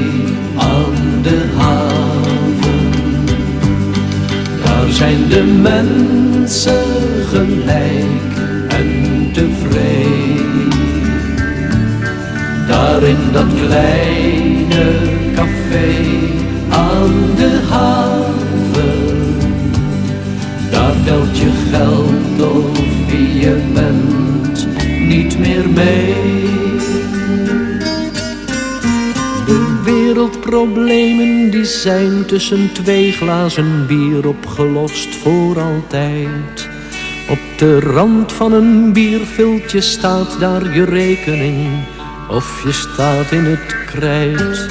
aan 0.58 1.22
de 1.22 1.44
haven. 1.58 2.92
Daar 4.64 4.92
zijn 4.92 5.28
de 5.30 5.44
mensen 5.44 6.84
gelijk 7.30 8.27
In 13.02 13.32
dat 13.32 13.46
kleine 13.66 14.86
café 15.36 15.90
aan 16.70 17.36
de 17.36 17.60
haven. 17.70 19.38
Daar 20.72 20.94
telt 21.06 21.38
je 21.38 21.52
geld 21.72 22.56
of 22.56 22.80
wie 23.08 23.40
je 23.40 23.62
bent 23.74 24.68
niet 25.08 25.40
meer 25.40 25.70
mee. 25.70 26.16
De 29.46 29.82
wereldproblemen 29.84 31.52
die 31.52 31.66
zijn 31.66 32.26
tussen 32.26 32.70
twee 32.74 33.12
glazen 33.12 33.86
bier 33.88 34.28
opgelost 34.28 35.16
voor 35.16 35.62
altijd. 35.62 36.70
Op 37.30 37.40
de 37.58 37.80
rand 37.80 38.34
van 38.34 38.54
een 38.54 38.94
bierviltje 38.94 39.82
staat 39.82 40.40
daar 40.40 40.76
je 40.76 40.84
rekening 40.84 41.68
of 42.30 42.64
je 42.64 42.72
staat 42.72 43.32
in 43.32 43.46
het 43.46 43.76
krijt. 43.86 44.68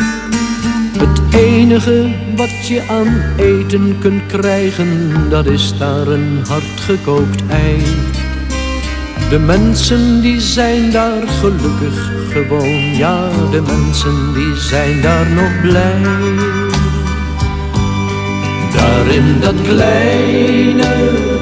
Het 0.99 1.35
enige 1.35 2.15
wat 2.37 2.67
je 2.67 2.83
aan 2.89 3.23
eten 3.37 3.99
kunt 3.99 4.27
krijgen, 4.27 5.11
dat 5.29 5.47
is 5.47 5.79
daar 5.79 6.07
een 6.07 6.45
hardgekookt 6.49 7.43
ei. 7.49 7.83
De 9.31 9.39
mensen 9.39 10.21
die 10.21 10.41
zijn 10.41 10.91
daar 10.91 11.29
gelukkig 11.29 12.11
gewoon, 12.31 12.97
ja, 12.97 13.31
de 13.51 13.61
mensen 13.61 14.35
die 14.35 14.57
zijn 14.57 15.01
daar 15.01 15.27
nog 15.31 15.61
blij. 15.61 16.03
Daar 18.77 19.07
in 19.07 19.41
dat 19.41 19.55
kleine 19.63 21.36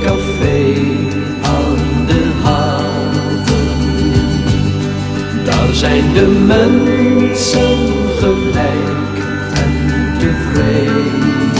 zijn 5.74 6.12
de 6.12 6.26
mensen 6.46 7.76
gelijk 8.18 9.18
en 9.54 9.72
tevreden. 10.18 11.52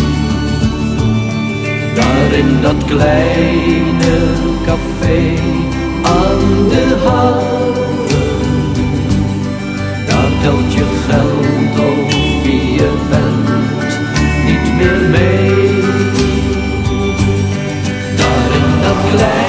Daar 1.95 2.33
in 2.33 2.61
dat 2.63 2.85
kleine 2.85 4.17
café 4.67 5.35
aan 6.03 6.69
de 6.69 6.97
haven, 7.05 8.43
daar 10.07 10.31
telt 10.43 10.73
je 10.73 10.85
geld 11.09 11.89
of 11.89 12.13
wie 12.43 12.73
je 12.73 12.93
bent 13.11 13.49
niet 14.47 14.77
meer 14.77 15.09
mee. 15.11 15.83
Daar 18.17 18.51
in 18.53 18.83
dat 18.83 19.17
kleine 19.17 19.44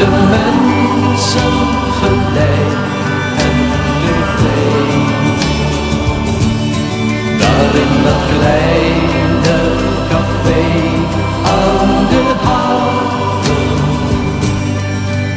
de 0.00 0.06
mensen 0.06 1.52
gelijk 2.00 2.78
en 3.46 3.58
tevreden. 4.02 5.36
Daar 7.38 7.74
in 7.84 8.02
dat 8.04 8.22
kleine 8.32 9.58
café 10.10 10.62
aan 11.42 12.06
de 12.10 12.22
haven, 12.44 13.68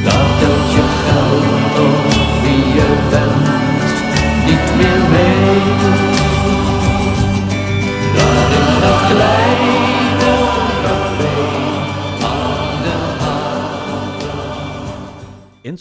daar 0.04 0.30
telt 0.40 0.72
je 0.76 0.84
geld 1.04 1.76
of 1.88 2.42
wie 2.42 2.66
je 2.74 2.90
bent 3.10 3.48
niet 4.46 4.76
meer 4.78 5.02
mee. 5.10 5.62
Daar 8.16 8.52
in 8.60 8.82
dat 8.82 9.00
kleine 9.12 9.73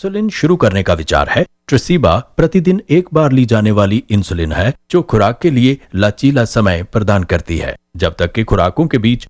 insulin 0.03 0.29
शुरू 0.29 0.57
करने 0.57 0.83
का 0.83 0.95
विचार 0.95 1.29
है। 1.29 1.45
ट्रिसीबा 1.69 2.17
प्रतिदिन 2.37 2.81
एक 2.91 3.09
बार 3.15 3.33
ली 3.33 3.45
जाने 3.45 3.71
वाली 3.71 4.03
इंसुलिन 4.11 4.53
है, 4.53 4.75
जो 4.91 5.03
खुराक 5.03 5.39
के 5.43 5.51
लिए 5.51 5.79
लचीला 5.95 6.45
समय 6.45 6.83
प्रदान 6.83 7.25
करती 7.25 7.59
है। 7.59 7.77
जब 7.97 8.17
तक 8.19 8.33
कि 8.33 8.45
खुराकों 8.45 8.87
के 8.87 8.99
बीच 8.99 9.27